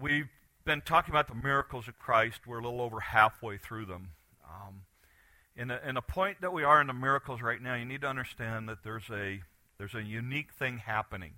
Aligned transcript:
We've 0.00 0.28
been 0.64 0.80
talking 0.80 1.12
about 1.12 1.28
the 1.28 1.36
miracles 1.36 1.86
of 1.86 1.96
Christ. 2.00 2.48
We're 2.48 2.58
a 2.58 2.64
little 2.64 2.80
over 2.80 2.98
halfway 2.98 3.58
through 3.58 3.86
them. 3.86 4.08
Um, 4.44 4.82
in, 5.54 5.70
a, 5.70 5.80
in 5.86 5.96
a 5.96 6.02
point 6.02 6.40
that 6.40 6.52
we 6.52 6.64
are 6.64 6.80
in 6.80 6.88
the 6.88 6.92
miracles 6.92 7.40
right 7.40 7.62
now, 7.62 7.76
you 7.76 7.84
need 7.84 8.00
to 8.00 8.08
understand 8.08 8.68
that 8.68 8.82
there's 8.82 9.08
a, 9.12 9.42
there's 9.78 9.94
a 9.94 10.02
unique 10.02 10.52
thing 10.52 10.78
happening. 10.78 11.34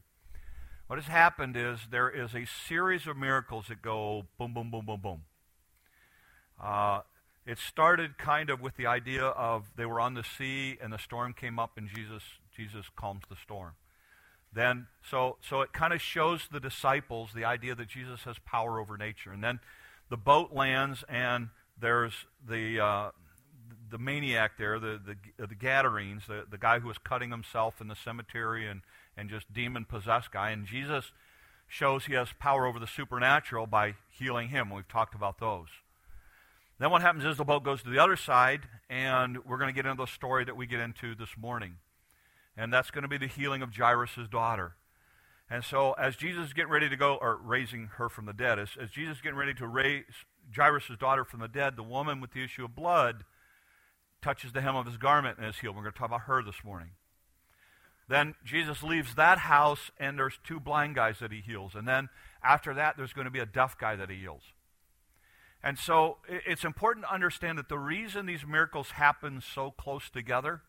What 0.87 0.99
has 0.99 1.07
happened 1.07 1.55
is 1.55 1.81
there 1.91 2.09
is 2.09 2.35
a 2.35 2.47
series 2.47 3.07
of 3.07 3.19
miracles 3.19 3.67
that 3.69 3.83
go 3.83 4.25
boom, 4.39 4.55
boom, 4.55 4.71
boom, 4.71 4.87
boom, 4.87 5.01
boom. 5.03 5.23
Uh, 6.63 7.01
it 7.45 7.59
started 7.59 8.17
kind 8.17 8.49
of 8.49 8.63
with 8.63 8.77
the 8.77 8.87
idea 8.87 9.25
of 9.25 9.65
they 9.77 9.85
were 9.85 10.01
on 10.01 10.15
the 10.15 10.25
sea 10.25 10.79
and 10.81 10.95
the 10.95 10.99
storm 10.99 11.35
came 11.35 11.59
up 11.59 11.73
and 11.77 11.91
Jesus, 11.95 12.23
Jesus 12.57 12.87
calms 12.97 13.25
the 13.29 13.37
storm. 13.37 13.73
Then, 14.57 14.87
so, 15.11 15.37
so 15.47 15.61
it 15.61 15.75
kind 15.75 15.93
of 15.93 16.01
shows 16.01 16.49
the 16.51 16.61
disciples 16.61 17.29
the 17.35 17.45
idea 17.45 17.75
that 17.75 17.89
Jesus 17.89 18.23
has 18.23 18.39
power 18.39 18.81
over 18.81 18.97
nature. 18.97 19.31
And 19.31 19.45
then 19.45 19.61
the 20.09 20.17
boat 20.17 20.55
lands 20.55 21.05
and 21.11 21.51
there's 21.79 22.15
the, 22.49 22.81
uh, 22.81 23.11
the 23.91 23.99
maniac 23.99 24.53
there, 24.57 24.81
the, 24.81 24.99
the, 25.39 25.47
the 25.47 25.55
Gadarenes, 25.55 26.23
the, 26.27 26.45
the 26.51 26.57
guy 26.57 26.79
who 26.79 26.89
was 26.89 26.97
cutting 26.97 27.31
himself 27.31 27.83
in 27.83 27.89
the 27.89 27.95
cemetery 27.95 28.67
and, 28.67 28.81
and 29.15 29.29
just 29.29 29.53
demon 29.53 29.85
possessed 29.85 30.33
guy. 30.33 30.53
And 30.53 30.65
Jesus 30.65 31.13
shows 31.69 32.07
he 32.07 32.15
has 32.15 32.29
power 32.39 32.65
over 32.67 32.79
the 32.79 32.87
supernatural 32.87 33.67
by 33.67 33.97
healing 34.11 34.49
him. 34.49 34.71
We've 34.71 34.89
talked 34.89 35.15
about 35.15 35.39
those. 35.39 35.69
Then 36.79 36.91
what 36.91 37.03
happens 37.03 37.27
is 37.27 37.37
the 37.37 37.45
boat 37.45 37.63
goes 37.63 37.83
to 37.83 37.91
the 37.91 37.99
other 37.99 38.17
side, 38.17 38.63
and 38.89 39.45
we're 39.45 39.59
going 39.59 39.69
to 39.69 39.75
get 39.75 39.85
into 39.85 40.03
the 40.03 40.11
story 40.11 40.47
that 40.47 40.57
we 40.57 40.65
get 40.65 40.81
into 40.81 41.15
this 41.15 41.37
morning. 41.37 41.77
And 42.57 42.73
that's 42.73 42.91
going 42.91 43.03
to 43.03 43.09
be 43.09 43.19
the 43.19 43.27
healing 43.27 43.63
of 43.63 43.75
Jairus' 43.75 44.29
daughter. 44.31 44.77
And 45.49 45.63
so, 45.63 45.93
as 45.93 46.17
Jesus 46.17 46.49
is 46.49 46.53
getting 46.53 46.73
ready 46.73 46.89
to 46.89 46.97
go, 46.97 47.17
or 47.21 47.37
raising 47.37 47.91
her 47.99 48.09
from 48.09 48.27
the 48.27 48.33
dead, 48.33 48.59
as, 48.59 48.71
as 48.81 48.91
Jesus 48.91 49.17
is 49.17 49.23
getting 49.23 49.39
ready 49.39 49.55
to 49.55 49.67
raise 49.67 50.05
Jairus' 50.55 50.91
daughter 50.99 51.25
from 51.25 51.41
the 51.41 51.49
dead, 51.49 51.77
the 51.77 51.83
woman 51.83 52.21
with 52.21 52.33
the 52.33 52.43
issue 52.43 52.65
of 52.65 52.75
blood 52.75 53.25
touches 54.23 54.53
the 54.53 54.61
hem 54.61 54.75
of 54.75 54.87
his 54.87 54.97
garment 54.97 55.39
and 55.39 55.47
is 55.47 55.59
healed. 55.59 55.77
We're 55.77 55.83
going 55.83 55.93
to 55.93 55.99
talk 55.99 56.09
about 56.09 56.23
her 56.23 56.43
this 56.43 56.65
morning. 56.65 56.91
Then 58.09 58.35
Jesus 58.45 58.83
leaves 58.83 59.15
that 59.15 59.39
house, 59.39 59.91
and 59.99 60.19
there's 60.19 60.39
two 60.43 60.59
blind 60.59 60.95
guys 60.95 61.19
that 61.21 61.33
he 61.33 61.41
heals. 61.41 61.75
And 61.75 61.87
then 61.87 62.09
after 62.43 62.73
that, 62.75 62.97
there's 62.97 63.13
going 63.13 63.25
to 63.27 63.31
be 63.31 63.41
a 63.41 63.47
deaf 63.47 63.77
guy 63.79 63.97
that 63.97 64.11
he 64.11 64.17
heals. 64.17 64.43
And 65.63 65.79
so 65.79 66.19
it's 66.29 66.65
important 66.65 67.07
to 67.07 67.13
understand 67.13 67.59
that 67.59 67.69
the 67.69 67.79
reason 67.79 68.27
these 68.27 68.47
miracles 68.47 68.93
happen 68.93 69.41
so 69.41 69.73
close 69.73 70.09
together 70.09 70.63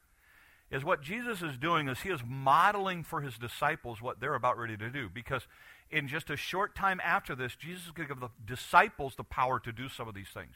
is 0.69 0.83
what 0.83 1.01
Jesus 1.01 1.41
is 1.41 1.57
doing 1.57 1.87
is 1.87 2.01
he 2.01 2.09
is 2.09 2.21
modeling 2.25 3.03
for 3.03 3.21
his 3.21 3.37
disciples 3.37 4.01
what 4.01 4.19
they're 4.19 4.35
about 4.35 4.57
ready 4.57 4.75
to 4.77 4.89
do. 4.89 5.09
Because 5.11 5.47
in 5.89 6.07
just 6.07 6.29
a 6.29 6.35
short 6.35 6.75
time 6.75 6.99
after 7.03 7.35
this, 7.35 7.55
Jesus 7.55 7.85
is 7.85 7.91
going 7.91 8.07
to 8.07 8.13
give 8.13 8.21
the 8.21 8.29
disciples 8.45 9.15
the 9.15 9.23
power 9.23 9.59
to 9.59 9.71
do 9.71 9.87
some 9.87 10.07
of 10.07 10.15
these 10.15 10.27
things. 10.33 10.55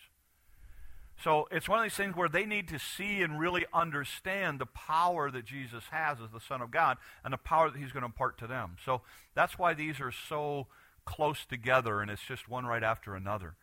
So 1.24 1.48
it's 1.52 1.70
one 1.70 1.80
of 1.80 1.86
these 1.86 1.96
things 1.96 2.16
where 2.16 2.28
they 2.28 2.46
need 2.46 2.68
to 2.70 2.80
see 2.80 3.22
and 3.22 3.40
really 3.40 3.66
understand 3.74 4.60
the 4.60 4.66
power 4.66 5.30
that 5.30 5.46
Jesus 5.46 5.84
has 5.92 6.18
as 6.20 6.32
the 6.32 6.40
Son 6.40 6.62
of 6.62 6.72
God 6.72 6.98
and 7.24 7.32
the 7.32 7.38
power 7.38 7.70
that 7.70 7.78
he's 7.78 7.92
going 7.92 8.02
to 8.02 8.08
impart 8.08 8.38
to 8.40 8.48
them. 8.48 8.78
So 8.84 9.02
that's 9.36 9.58
why 9.60 9.74
these 9.74 10.00
are 10.00 10.12
so 10.12 10.68
close 11.06 11.46
together 11.46 12.02
and 12.02 12.10
it's 12.10 12.24
just 12.24 12.50
one 12.50 12.66
right 12.66 12.84
after 12.84 13.16
another. 13.16 13.56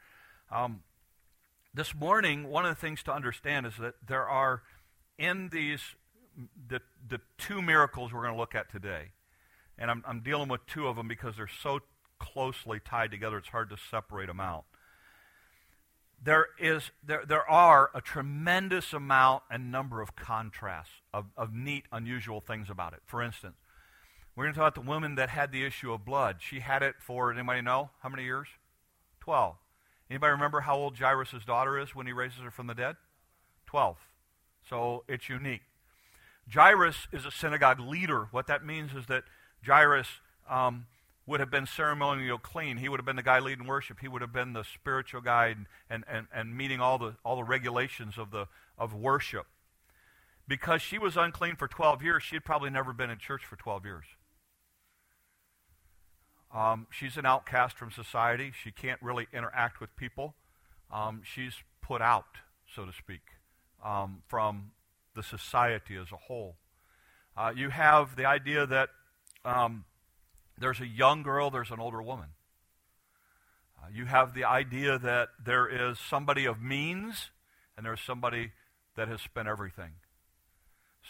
Um, 0.50 0.82
this 1.74 1.94
morning, 1.94 2.48
one 2.48 2.64
of 2.64 2.74
the 2.74 2.80
things 2.80 3.02
to 3.04 3.12
understand 3.12 3.66
is 3.66 3.74
that 3.80 3.94
there 4.06 4.26
are 4.26 4.62
in 5.18 5.50
these 5.52 5.80
the, 6.68 6.80
the 7.08 7.20
two 7.36 7.62
miracles 7.62 8.12
we're 8.12 8.22
going 8.22 8.34
to 8.34 8.38
look 8.38 8.54
at 8.54 8.70
today. 8.70 9.10
And 9.78 9.90
I'm, 9.90 10.02
I'm 10.06 10.20
dealing 10.20 10.48
with 10.48 10.66
two 10.66 10.88
of 10.88 10.96
them 10.96 11.08
because 11.08 11.36
they're 11.36 11.48
so 11.62 11.80
closely 12.18 12.80
tied 12.84 13.10
together, 13.10 13.38
it's 13.38 13.48
hard 13.48 13.70
to 13.70 13.76
separate 13.90 14.26
them 14.26 14.40
out. 14.40 14.64
There 16.20 16.48
is 16.58 16.90
there, 17.04 17.24
there 17.24 17.48
are 17.48 17.90
a 17.94 18.00
tremendous 18.00 18.92
amount 18.92 19.44
and 19.48 19.70
number 19.70 20.00
of 20.00 20.16
contrasts 20.16 20.90
of, 21.14 21.26
of 21.36 21.54
neat 21.54 21.84
unusual 21.92 22.40
things 22.40 22.68
about 22.68 22.92
it. 22.92 23.00
For 23.06 23.22
instance 23.22 23.54
we're 24.34 24.44
going 24.44 24.54
to 24.54 24.58
talk 24.60 24.72
about 24.72 24.84
the 24.84 24.88
woman 24.88 25.16
that 25.16 25.30
had 25.30 25.50
the 25.50 25.64
issue 25.64 25.92
of 25.92 26.04
blood. 26.04 26.36
She 26.38 26.60
had 26.60 26.82
it 26.82 26.94
for 27.00 27.32
anybody 27.32 27.60
know? 27.60 27.90
How 28.02 28.08
many 28.08 28.24
years? 28.24 28.48
12 29.20 29.56
anybody 30.10 30.32
remember 30.32 30.60
how 30.60 30.76
old 30.76 30.98
jairus' 30.98 31.44
daughter 31.46 31.78
is 31.78 31.94
when 31.94 32.06
he 32.06 32.12
raises 32.12 32.40
her 32.40 32.50
from 32.50 32.66
the 32.66 32.74
dead? 32.74 32.96
12 33.66 33.96
so 34.68 35.04
it's 35.06 35.28
unique 35.28 35.62
jairus 36.52 37.08
is 37.12 37.24
a 37.24 37.30
synagogue 37.30 37.80
leader 37.80 38.28
what 38.30 38.46
that 38.46 38.64
means 38.64 38.94
is 38.94 39.06
that 39.06 39.24
jairus 39.64 40.08
um, 40.48 40.86
would 41.28 41.40
have 41.40 41.50
been 41.50 41.66
ceremonial 41.66 42.38
clean. 42.38 42.78
He 42.78 42.88
would 42.88 42.98
have 42.98 43.04
been 43.04 43.16
the 43.16 43.22
guy 43.22 43.38
leading 43.38 43.66
worship. 43.66 43.98
He 44.00 44.08
would 44.08 44.22
have 44.22 44.32
been 44.32 44.54
the 44.54 44.64
spiritual 44.64 45.20
guy 45.20 45.48
and, 45.48 45.66
and, 45.90 46.04
and, 46.10 46.26
and 46.34 46.56
meeting 46.56 46.80
all 46.80 46.98
the, 46.98 47.16
all 47.22 47.36
the 47.36 47.44
regulations 47.44 48.16
of, 48.16 48.30
the, 48.30 48.46
of 48.78 48.94
worship. 48.94 49.46
Because 50.48 50.80
she 50.80 50.98
was 50.98 51.18
unclean 51.18 51.56
for 51.56 51.68
12 51.68 52.02
years, 52.02 52.22
she 52.22 52.36
had 52.36 52.44
probably 52.44 52.70
never 52.70 52.94
been 52.94 53.10
in 53.10 53.18
church 53.18 53.44
for 53.44 53.56
12 53.56 53.84
years. 53.84 54.04
Um, 56.54 56.86
she's 56.90 57.18
an 57.18 57.26
outcast 57.26 57.76
from 57.76 57.90
society. 57.90 58.52
She 58.64 58.70
can't 58.70 59.00
really 59.02 59.26
interact 59.30 59.80
with 59.80 59.94
people. 59.96 60.34
Um, 60.90 61.20
she's 61.22 61.52
put 61.82 62.00
out, 62.00 62.38
so 62.74 62.86
to 62.86 62.92
speak, 62.94 63.20
um, 63.84 64.22
from 64.26 64.70
the 65.18 65.22
society 65.24 65.96
as 65.96 66.12
a 66.12 66.16
whole. 66.16 66.54
Uh, 67.36 67.52
you 67.54 67.70
have 67.70 68.14
the 68.14 68.24
idea 68.24 68.64
that 68.66 68.90
um, 69.44 69.84
there's 70.56 70.80
a 70.80 70.86
young 70.86 71.24
girl, 71.24 71.50
there's 71.50 71.72
an 71.72 71.80
older 71.80 72.00
woman. 72.00 72.28
Uh, 73.76 73.88
you 73.92 74.04
have 74.04 74.32
the 74.32 74.44
idea 74.44 74.96
that 74.96 75.30
there 75.44 75.66
is 75.66 75.98
somebody 75.98 76.44
of 76.44 76.62
means 76.62 77.30
and 77.76 77.84
there's 77.84 78.00
somebody 78.00 78.52
that 78.94 79.08
has 79.08 79.20
spent 79.20 79.48
everything. 79.48 79.90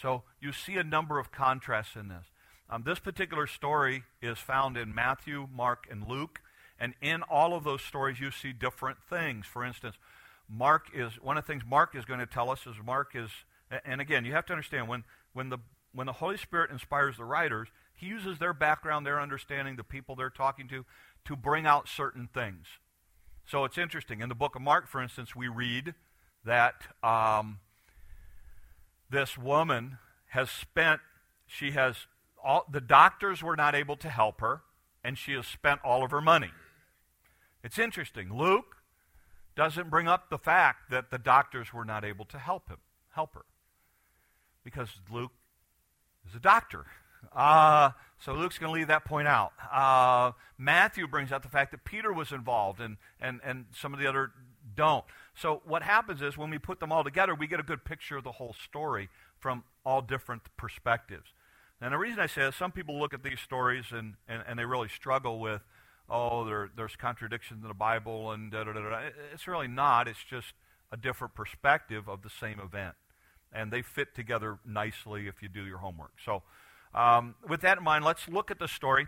So 0.01 0.23
you 0.41 0.53
see 0.53 0.77
a 0.77 0.83
number 0.83 1.19
of 1.19 1.31
contrasts 1.31 1.95
in 1.95 2.07
this. 2.07 2.25
Um, 2.67 2.83
this 2.85 2.97
particular 2.97 3.45
story 3.45 4.03
is 4.23 4.39
found 4.39 4.75
in 4.75 4.93
Matthew, 4.93 5.47
Mark, 5.53 5.87
and 5.89 6.07
Luke. 6.07 6.41
And 6.79 6.95
in 6.99 7.21
all 7.23 7.53
of 7.53 7.63
those 7.63 7.81
stories, 7.83 8.19
you 8.19 8.31
see 8.31 8.53
different 8.53 8.97
things. 9.07 9.45
For 9.45 9.63
instance, 9.63 9.97
Mark 10.49 10.87
is 10.95 11.13
one 11.21 11.37
of 11.37 11.45
the 11.45 11.53
things 11.53 11.63
Mark 11.67 11.95
is 11.95 12.05
going 12.05 12.19
to 12.19 12.25
tell 12.25 12.49
us 12.49 12.65
is 12.65 12.75
Mark 12.83 13.11
is, 13.13 13.29
and 13.85 14.01
again, 14.01 14.25
you 14.25 14.33
have 14.33 14.45
to 14.47 14.53
understand 14.53 14.87
when 14.87 15.03
when 15.33 15.49
the 15.49 15.59
when 15.93 16.07
the 16.07 16.13
Holy 16.13 16.37
Spirit 16.37 16.71
inspires 16.71 17.17
the 17.17 17.25
writers, 17.25 17.69
he 17.93 18.05
uses 18.05 18.39
their 18.39 18.53
background, 18.53 19.05
their 19.05 19.19
understanding, 19.19 19.75
the 19.75 19.83
people 19.83 20.15
they're 20.15 20.29
talking 20.29 20.67
to, 20.69 20.85
to 21.25 21.35
bring 21.35 21.65
out 21.65 21.87
certain 21.87 22.29
things. 22.33 22.67
So 23.45 23.65
it's 23.65 23.77
interesting. 23.77 24.21
In 24.21 24.29
the 24.29 24.35
book 24.35 24.55
of 24.55 24.61
Mark, 24.61 24.87
for 24.87 25.01
instance, 25.01 25.35
we 25.35 25.47
read 25.47 25.95
that 26.45 26.75
um, 27.03 27.59
this 29.09 29.37
woman 29.37 29.97
has 30.27 30.49
spent, 30.49 31.01
she 31.47 31.71
has, 31.71 32.05
all, 32.43 32.65
the 32.71 32.79
doctors 32.79 33.41
were 33.41 33.55
not 33.55 33.73
able 33.73 33.97
to 33.97 34.09
help 34.09 34.39
her, 34.41 34.61
and 35.03 35.17
she 35.17 35.33
has 35.33 35.47
spent 35.47 35.81
all 35.83 36.03
of 36.03 36.11
her 36.11 36.21
money. 36.21 36.51
It's 37.63 37.79
interesting. 37.79 38.31
Luke 38.31 38.77
doesn't 39.55 39.89
bring 39.89 40.07
up 40.07 40.29
the 40.29 40.37
fact 40.37 40.91
that 40.91 41.09
the 41.09 41.17
doctors 41.17 41.73
were 41.73 41.83
not 41.83 42.05
able 42.05 42.25
to 42.25 42.37
help 42.37 42.69
him, 42.69 42.77
help 43.13 43.33
her. 43.33 43.45
Because 44.63 44.89
Luke 45.11 45.31
is 46.27 46.35
a 46.35 46.39
doctor. 46.39 46.85
Uh, 47.33 47.91
so 48.19 48.33
Luke's 48.33 48.57
going 48.57 48.73
to 48.73 48.77
leave 48.77 48.87
that 48.87 49.05
point 49.05 49.27
out. 49.27 49.51
Uh, 49.71 50.31
Matthew 50.57 51.07
brings 51.07 51.31
out 51.31 51.43
the 51.43 51.49
fact 51.49 51.71
that 51.71 51.83
Peter 51.83 52.13
was 52.13 52.31
involved, 52.31 52.79
and, 52.79 52.97
and, 53.19 53.39
and 53.43 53.65
some 53.73 53.93
of 53.93 53.99
the 53.99 54.07
other 54.07 54.31
don't. 54.75 55.05
So 55.35 55.61
what 55.65 55.83
happens 55.83 56.21
is 56.21 56.37
when 56.37 56.49
we 56.49 56.57
put 56.57 56.79
them 56.79 56.91
all 56.91 57.03
together, 57.03 57.33
we 57.33 57.47
get 57.47 57.59
a 57.59 57.63
good 57.63 57.83
picture 57.85 58.17
of 58.17 58.23
the 58.23 58.33
whole 58.33 58.53
story 58.53 59.09
from 59.39 59.63
all 59.85 60.01
different 60.01 60.43
perspectives. 60.57 61.33
And 61.81 61.93
the 61.93 61.97
reason 61.97 62.19
I 62.19 62.27
say 62.27 62.41
that, 62.41 62.53
some 62.53 62.71
people 62.71 62.99
look 62.99 63.13
at 63.13 63.23
these 63.23 63.39
stories 63.39 63.85
and, 63.91 64.15
and, 64.27 64.43
and 64.47 64.59
they 64.59 64.65
really 64.65 64.89
struggle 64.89 65.39
with, 65.39 65.61
oh, 66.09 66.43
there, 66.43 66.69
there's 66.75 66.95
contradictions 66.97 67.61
in 67.61 67.67
the 67.69 67.73
Bible 67.73 68.31
and 68.31 68.51
da 68.51 68.65
da 68.65 68.73
da 68.73 68.81
da. 68.81 68.99
It's 69.33 69.47
really 69.47 69.69
not. 69.69 70.07
It's 70.07 70.23
just 70.29 70.53
a 70.91 70.97
different 70.97 71.35
perspective 71.35 72.09
of 72.09 72.21
the 72.21 72.29
same 72.29 72.59
event. 72.59 72.95
And 73.53 73.71
they 73.71 73.81
fit 73.81 74.13
together 74.15 74.59
nicely 74.65 75.27
if 75.27 75.41
you 75.41 75.49
do 75.49 75.65
your 75.65 75.79
homework. 75.79 76.11
So 76.23 76.43
um, 76.93 77.35
with 77.47 77.61
that 77.61 77.77
in 77.77 77.83
mind, 77.83 78.05
let's 78.05 78.27
look 78.27 78.51
at 78.51 78.59
the 78.59 78.67
story 78.67 79.07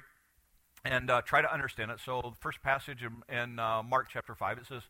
and 0.84 1.10
uh, 1.10 1.22
try 1.22 1.42
to 1.42 1.52
understand 1.52 1.92
it. 1.92 2.00
So, 2.04 2.22
the 2.24 2.40
first 2.40 2.62
passage 2.62 3.04
in, 3.04 3.36
in 3.36 3.60
uh, 3.60 3.84
Mark 3.84 4.08
chapter 4.12 4.36
5, 4.36 4.58
it 4.60 4.66
says, 4.68 4.84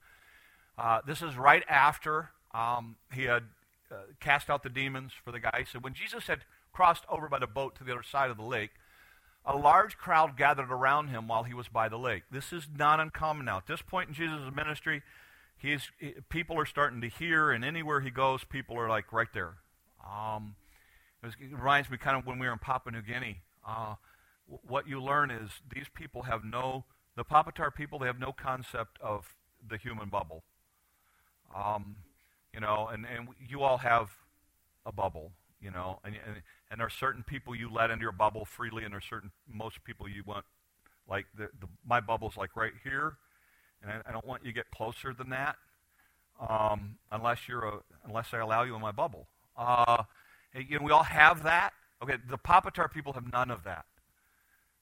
uh, 0.78 1.00
This 1.06 1.22
is 1.22 1.36
right 1.36 1.64
after 1.68 2.30
um, 2.54 2.96
he 3.14 3.24
had 3.24 3.44
uh, 3.92 3.96
cast 4.20 4.50
out 4.50 4.64
the 4.64 4.70
demons 4.70 5.12
for 5.24 5.32
the 5.32 5.40
guy. 5.40 5.66
So, 5.72 5.80
when 5.80 5.94
Jesus 5.94 6.28
had 6.28 6.40
crossed 6.72 7.04
over 7.10 7.28
by 7.28 7.40
the 7.40 7.48
boat 7.48 7.76
to 7.78 7.84
the 7.84 7.92
other 7.92 8.04
side 8.04 8.30
of 8.30 8.38
the 8.38 8.44
lake, 8.44 8.72
a 9.46 9.58
large 9.58 9.98
crowd 9.98 10.38
gathered 10.38 10.72
around 10.72 11.08
him 11.08 11.28
while 11.28 11.44
he 11.44 11.54
was 11.54 11.68
by 11.68 11.90
the 11.90 11.98
lake. 11.98 12.24
This 12.32 12.54
is 12.54 12.68
not 12.78 13.00
uncommon 13.00 13.46
now. 13.46 13.58
At 13.58 13.68
this 13.68 13.82
point 13.82 14.10
in 14.10 14.14
Jesus' 14.14 14.54
ministry, 14.56 15.02
he's, 15.62 15.92
he, 16.00 16.16
people 16.30 16.58
are 16.58 16.66
starting 16.66 17.02
to 17.02 17.08
hear, 17.10 17.52
and 17.52 17.64
anywhere 17.64 18.02
he 18.02 18.10
goes, 18.10 18.44
people 18.44 18.78
are 18.78 18.90
like 18.90 19.14
right 19.14 19.28
there. 19.34 19.56
Um, 20.06 20.56
it, 21.24 21.36
reminds 21.52 21.90
me 21.90 21.98
kind 21.98 22.18
of 22.18 22.26
when 22.26 22.40
we 22.40 22.48
were 22.48 22.54
in 22.54 22.60
Papua 22.60 22.92
New 22.92 23.02
Guinea. 23.02 23.42
Uh, 23.68 23.96
what 24.48 24.88
you 24.88 25.02
learn 25.02 25.32
is 25.32 25.50
these 25.74 25.88
people 25.94 26.24
have 26.24 26.44
no 26.44 26.86
The 27.16 27.24
Papatar 27.24 27.74
people, 27.74 28.00
they 28.00 28.08
have 28.08 28.20
no 28.20 28.32
concept 28.32 28.98
of 29.02 29.36
the 29.70 29.78
human 29.78 30.10
bubble. 30.10 30.44
Um, 31.56 31.98
you 32.54 32.60
know, 32.60 32.90
and, 32.92 33.06
and 33.06 33.28
you 33.48 33.62
all 33.62 33.78
have 33.78 34.10
a 34.86 34.92
bubble, 34.92 35.32
you 35.62 35.72
know, 35.72 36.00
and, 36.04 36.16
and, 36.26 36.42
and 36.70 36.80
there 36.80 36.88
are 36.88 36.90
certain 36.90 37.24
people 37.24 37.54
you 37.54 37.70
let 37.72 37.92
into 37.92 38.04
your 38.04 38.12
bubble 38.14 38.46
freely, 38.46 38.84
and 38.84 38.92
there 38.94 38.98
are 38.98 39.02
certain, 39.02 39.32
most 39.48 39.84
people 39.84 40.08
you 40.08 40.24
want, 40.26 40.46
like, 41.08 41.26
the, 41.38 41.50
the, 41.60 41.68
my 41.86 42.00
bubble's 42.00 42.38
like 42.38 42.56
right 42.56 42.74
here, 42.84 43.18
and 43.82 43.92
I, 43.92 44.10
I 44.10 44.12
don't 44.12 44.26
want 44.26 44.44
you 44.44 44.52
to 44.52 44.56
get 44.56 44.70
closer 44.72 45.14
than 45.14 45.30
that 45.30 45.56
um, 46.50 46.96
unless, 47.12 47.48
you're 47.48 47.66
a, 47.66 47.80
unless 48.06 48.34
I 48.34 48.40
allow 48.40 48.64
you 48.64 48.76
in 48.76 48.82
my 48.82 48.92
bubble. 48.92 49.28
Uh, 49.58 50.04
you 50.56 50.80
know, 50.80 50.86
we 50.86 50.92
all 50.92 51.04
have 51.04 51.44
that. 51.44 51.74
Okay, 52.02 52.16
the 52.30 52.38
Papatar 52.38 52.92
people 52.92 53.14
have 53.14 53.32
none 53.32 53.52
of 53.52 53.64
that. 53.64 53.86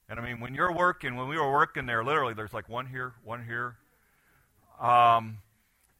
And 0.10 0.20
I 0.20 0.24
mean, 0.24 0.40
when 0.40 0.56
you're 0.56 0.74
working, 0.74 1.16
when 1.16 1.28
we 1.28 1.38
were 1.38 1.52
working 1.52 1.86
there, 1.86 2.04
literally, 2.04 2.34
there's 2.34 2.54
like 2.54 2.68
one 2.68 2.88
here, 2.88 3.14
one 3.24 3.46
here. 3.46 3.76
Um, 4.80 5.40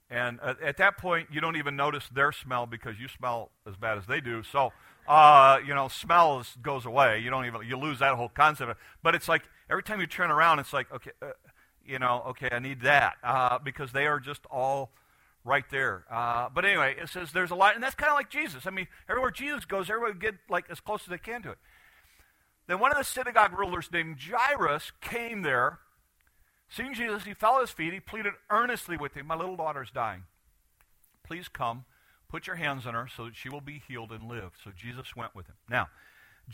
and 0.10 0.40
at, 0.42 0.62
at, 0.62 0.78
that 0.78 0.98
point, 0.98 1.28
you 1.32 1.42
don't 1.42 1.58
even 1.58 1.76
notice 1.76 2.10
their 2.10 2.32
smell 2.32 2.66
because 2.66 3.00
you 3.00 3.08
smell 3.08 3.52
as 3.68 3.76
bad 3.76 3.98
as 3.98 4.08
they 4.08 4.22
do. 4.22 4.42
So, 4.42 4.72
uh, 5.08 5.60
you 5.66 5.76
know, 5.76 5.90
smell 5.90 6.44
goes 6.64 6.86
away. 6.86 7.20
You 7.20 7.30
don't 7.30 7.46
even, 7.46 7.62
you 7.68 7.78
lose 7.78 8.00
that 8.00 8.16
whole 8.16 8.30
concept. 8.30 8.80
But 9.04 9.14
it's 9.14 9.28
like 9.28 9.44
every 9.70 9.84
time 9.84 10.00
you 10.00 10.08
turn 10.08 10.32
around, 10.32 10.60
it's 10.60 10.74
like, 10.74 10.92
okay, 10.92 11.12
uh, 11.22 11.28
you 11.90 12.00
know, 12.00 12.24
okay, 12.28 12.50
I 12.52 12.60
need 12.60 12.82
that 12.82 13.16
uh, 13.24 13.60
because 13.60 13.92
they 13.92 14.06
are 14.06 14.20
just 14.20 14.46
all 14.52 14.92
right 15.44 15.66
there. 15.72 16.06
Uh, 16.12 16.50
but 16.54 16.66
anyway, 16.66 16.96
it 17.02 17.10
says 17.10 17.32
there's 17.32 17.52
a 17.52 17.56
lot, 17.56 17.74
and 17.74 17.84
that's 17.84 17.96
kind 17.96 18.12
of 18.12 18.16
like 18.16 18.30
Jesus. 18.30 18.68
I 18.68 18.70
mean, 18.70 18.88
everywhere 19.10 19.32
Jesus 19.32 19.66
goes, 19.66 19.90
everybody 19.90 20.20
get 20.20 20.36
like 20.50 20.66
as 20.70 20.80
close 20.80 21.02
as 21.02 21.08
they 21.08 21.18
can 21.18 21.42
to 21.44 21.52
it. 21.52 21.58
Then 22.68 22.80
one 22.80 22.92
of 22.92 22.98
the 22.98 23.04
synagogue 23.04 23.58
rulers 23.58 23.90
named 23.92 24.18
Jairus 24.20 24.92
came 25.02 25.42
there. 25.42 25.80
Seeing 26.70 26.94
Jesus, 26.94 27.24
he 27.24 27.34
fell 27.34 27.56
at 27.56 27.62
his 27.62 27.72
feet. 27.72 27.94
He 27.94 28.00
pleaded 28.00 28.34
earnestly 28.52 28.96
with 28.96 29.16
him, 29.16 29.26
My 29.26 29.36
little 29.36 29.56
daughter's 29.56 29.90
dying. 29.90 30.24
Please 31.24 31.48
come, 31.48 31.86
put 32.30 32.46
your 32.46 32.58
hands 32.58 32.86
on 32.86 32.94
her 32.94 33.08
so 33.16 33.26
that 33.26 33.36
she 33.36 33.50
will 33.50 33.62
be 33.62 33.82
healed 33.88 34.12
and 34.12 34.30
live. 34.30 34.52
So 34.64 34.70
Jesus 34.76 35.16
went 35.16 35.34
with 35.34 35.48
him. 35.48 35.56
Now, 35.68 35.90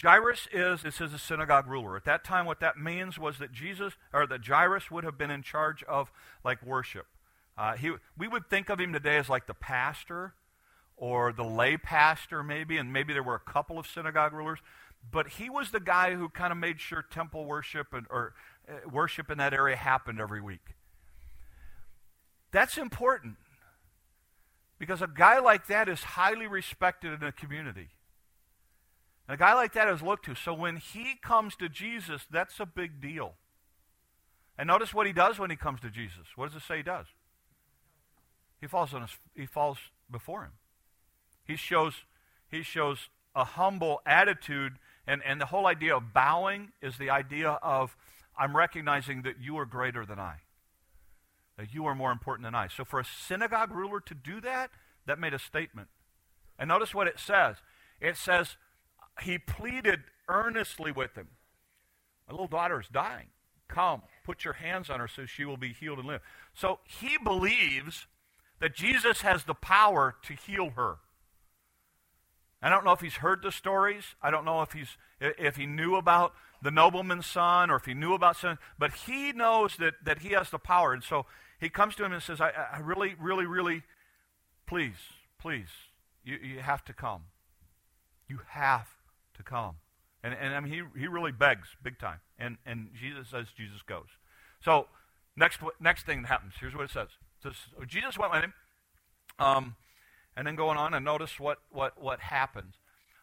Jairus 0.02 0.48
is, 0.52 0.84
it 0.84 0.94
says, 0.94 1.14
a 1.14 1.20
synagogue 1.20 1.68
ruler. 1.68 1.96
At 1.96 2.06
that 2.06 2.24
time, 2.24 2.46
what 2.46 2.60
that 2.60 2.78
means 2.78 3.18
was 3.18 3.38
that 3.38 3.52
Jesus, 3.52 3.94
or 4.12 4.28
that 4.28 4.46
Jairus 4.46 4.92
would 4.92 5.04
have 5.04 5.18
been 5.18 5.32
in 5.32 5.42
charge 5.42 5.84
of, 5.84 6.12
like, 6.44 6.66
worship. 6.66 7.08
Uh, 7.58 7.76
he, 7.76 7.92
we 8.18 8.28
would 8.28 8.50
think 8.50 8.70
of 8.70 8.80
him 8.80 8.92
today 8.92 9.18
as 9.18 9.30
like 9.30 9.48
the 9.48 9.54
pastor 9.54 10.34
or 10.98 11.32
the 11.32 11.44
lay 11.44 11.78
pastor, 11.78 12.44
maybe, 12.44 12.78
and 12.78 12.92
maybe 12.92 13.14
there 13.14 13.24
were 13.24 13.36
a 13.36 13.52
couple 13.52 13.80
of 13.80 13.88
synagogue 13.88 14.34
rulers. 14.34 14.60
But 15.12 15.30
he 15.30 15.50
was 15.50 15.72
the 15.72 15.80
guy 15.80 16.16
who 16.16 16.30
kind 16.30 16.52
of 16.52 16.58
made 16.58 16.80
sure 16.80 17.02
temple 17.10 17.46
worship 17.46 17.94
and, 17.94 18.08
or 18.10 18.34
uh, 18.68 18.90
worship 18.90 19.30
in 19.30 19.38
that 19.38 19.54
area 19.54 19.76
happened 19.76 20.20
every 20.20 20.42
week. 20.42 20.76
That's 22.52 22.78
important 22.78 23.36
because 24.80 25.02
a 25.02 25.08
guy 25.08 25.40
like 25.40 25.68
that 25.68 25.88
is 25.88 26.02
highly 26.02 26.48
respected 26.48 27.14
in 27.14 27.24
a 27.24 27.32
community. 27.32 27.90
And 29.28 29.36
a 29.36 29.38
guy 29.38 29.54
like 29.54 29.74
that 29.74 29.88
is 29.88 30.02
looked 30.02 30.26
to. 30.26 30.36
So 30.36 30.54
when 30.54 30.78
he 30.78 31.16
comes 31.22 31.56
to 31.56 31.70
Jesus, 31.70 32.26
that's 32.30 32.60
a 32.60 32.66
big 32.66 33.02
deal. 33.02 33.34
And 34.58 34.68
notice 34.68 34.94
what 34.94 35.08
he 35.08 35.14
does 35.14 35.40
when 35.40 35.50
he 35.50 35.56
comes 35.56 35.82
to 35.82 35.90
Jesus. 35.90 36.28
What 36.36 36.48
does 36.48 36.62
it 36.62 36.66
say 36.66 36.78
he 36.78 36.84
does? 36.84 37.08
He 38.62 38.68
falls 38.68 38.94
on 38.94 39.02
his, 39.02 39.12
he 39.36 39.46
falls 39.46 39.78
before 40.10 40.44
him. 40.44 40.54
He 41.44 41.56
shows, 41.56 41.94
he 42.50 42.64
shows 42.64 43.10
a 43.36 43.44
humble 43.44 44.02
attitude, 44.06 44.74
and, 45.06 45.22
and 45.26 45.42
the 45.42 45.48
whole 45.48 45.68
idea 45.68 45.96
of 45.96 46.14
bowing 46.14 46.72
is 46.82 46.98
the 46.98 47.10
idea 47.10 47.50
of 47.62 47.96
I'm 48.38 48.56
recognizing 48.56 49.22
that 49.24 49.36
you 49.40 49.58
are 49.58 49.66
greater 49.66 50.06
than 50.06 50.20
I, 50.20 50.38
that 51.58 51.74
you 51.74 51.86
are 51.86 51.96
more 51.96 52.12
important 52.12 52.46
than 52.46 52.56
I. 52.56 52.68
So 52.68 52.86
for 52.86 53.00
a 53.00 53.06
synagogue 53.06 53.72
ruler 53.72 54.00
to 54.00 54.14
do 54.14 54.42
that, 54.42 54.72
that 55.06 55.20
made 55.20 55.34
a 55.34 55.40
statement. 55.40 55.90
And 56.58 56.68
notice 56.70 56.94
what 56.94 57.08
it 57.08 57.20
says. 57.20 57.58
It 58.02 58.18
says 58.18 58.58
he 59.22 59.38
pleaded 59.38 60.02
earnestly 60.28 60.92
with 60.92 61.16
him. 61.16 61.28
My 62.28 62.34
little 62.34 62.48
daughter 62.48 62.80
is 62.80 62.88
dying. 62.88 63.28
Come, 63.68 64.04
put 64.24 64.44
your 64.44 64.54
hands 64.54 64.90
on 64.90 65.00
her 65.00 65.08
so 65.08 65.26
she 65.26 65.46
will 65.46 65.58
be 65.58 65.74
healed 65.74 66.00
and 66.00 66.08
live. 66.08 66.22
So 66.54 66.80
he 66.84 67.18
believes 67.18 68.08
that 68.60 68.76
Jesus 68.76 69.22
has 69.22 69.44
the 69.44 69.54
power 69.54 70.16
to 70.24 70.34
heal 70.34 70.72
her. 70.72 70.98
I 72.62 72.70
don't 72.70 72.86
know 72.86 72.94
if 72.94 73.02
he's 73.02 73.16
heard 73.16 73.42
the 73.44 73.52
stories. 73.52 74.16
I 74.22 74.32
don't 74.32 74.46
know 74.46 74.62
if 74.62 74.72
he's 74.72 74.98
if 75.20 75.56
he 75.56 75.66
knew 75.66 75.96
about 75.96 76.34
the 76.62 76.72
nobleman's 76.72 77.26
son 77.26 77.70
or 77.70 77.76
if 77.76 77.86
he 77.86 77.94
knew 77.94 78.14
about 78.14 78.38
son, 78.38 78.58
but 78.78 78.92
he 78.94 79.32
knows 79.32 79.78
that, 79.78 79.94
that 80.04 80.20
he 80.20 80.30
has 80.30 80.50
the 80.50 80.58
power. 80.58 80.94
And 80.94 81.04
so 81.04 81.26
he 81.60 81.70
comes 81.70 81.96
to 81.96 82.06
him 82.06 82.12
and 82.12 82.22
says, 82.22 82.42
I, 82.42 82.52
I 82.74 82.80
really, 82.80 83.16
really, 83.20 83.46
really, 83.46 83.84
please, 84.66 84.96
please, 85.40 85.68
you, 86.24 86.38
you 86.42 86.60
have 86.60 86.84
to 86.86 86.94
come. 86.94 87.26
You 88.28 88.40
have 88.50 88.88
to 89.36 89.44
come. 89.44 89.76
And, 90.24 90.34
and 90.34 90.56
I 90.56 90.60
mean, 90.60 90.74
he, 90.74 91.00
he 91.00 91.08
really 91.08 91.32
begs 91.32 91.68
big 91.84 92.00
time. 92.00 92.20
And, 92.40 92.58
and 92.66 92.90
Jesus 93.00 93.30
says, 93.30 93.48
Jesus 93.56 93.82
goes. 93.82 94.08
So 94.64 94.88
next, 95.38 95.60
next 95.80 96.06
thing 96.06 96.24
that 96.24 96.28
happens, 96.28 96.54
here's 96.60 96.76
what 96.76 96.86
it 96.86 96.92
says. 96.92 97.10
Jesus 97.88 98.18
went 98.18 98.32
with 98.32 98.44
him. 98.44 98.54
Um, 99.38 99.76
and 100.36 100.46
then 100.48 100.56
going 100.56 100.78
on 100.78 100.94
and 100.94 101.06
notice 101.06 101.40
what, 101.40 101.60
what, 101.72 102.02
what 102.02 102.20
happens. 102.20 102.76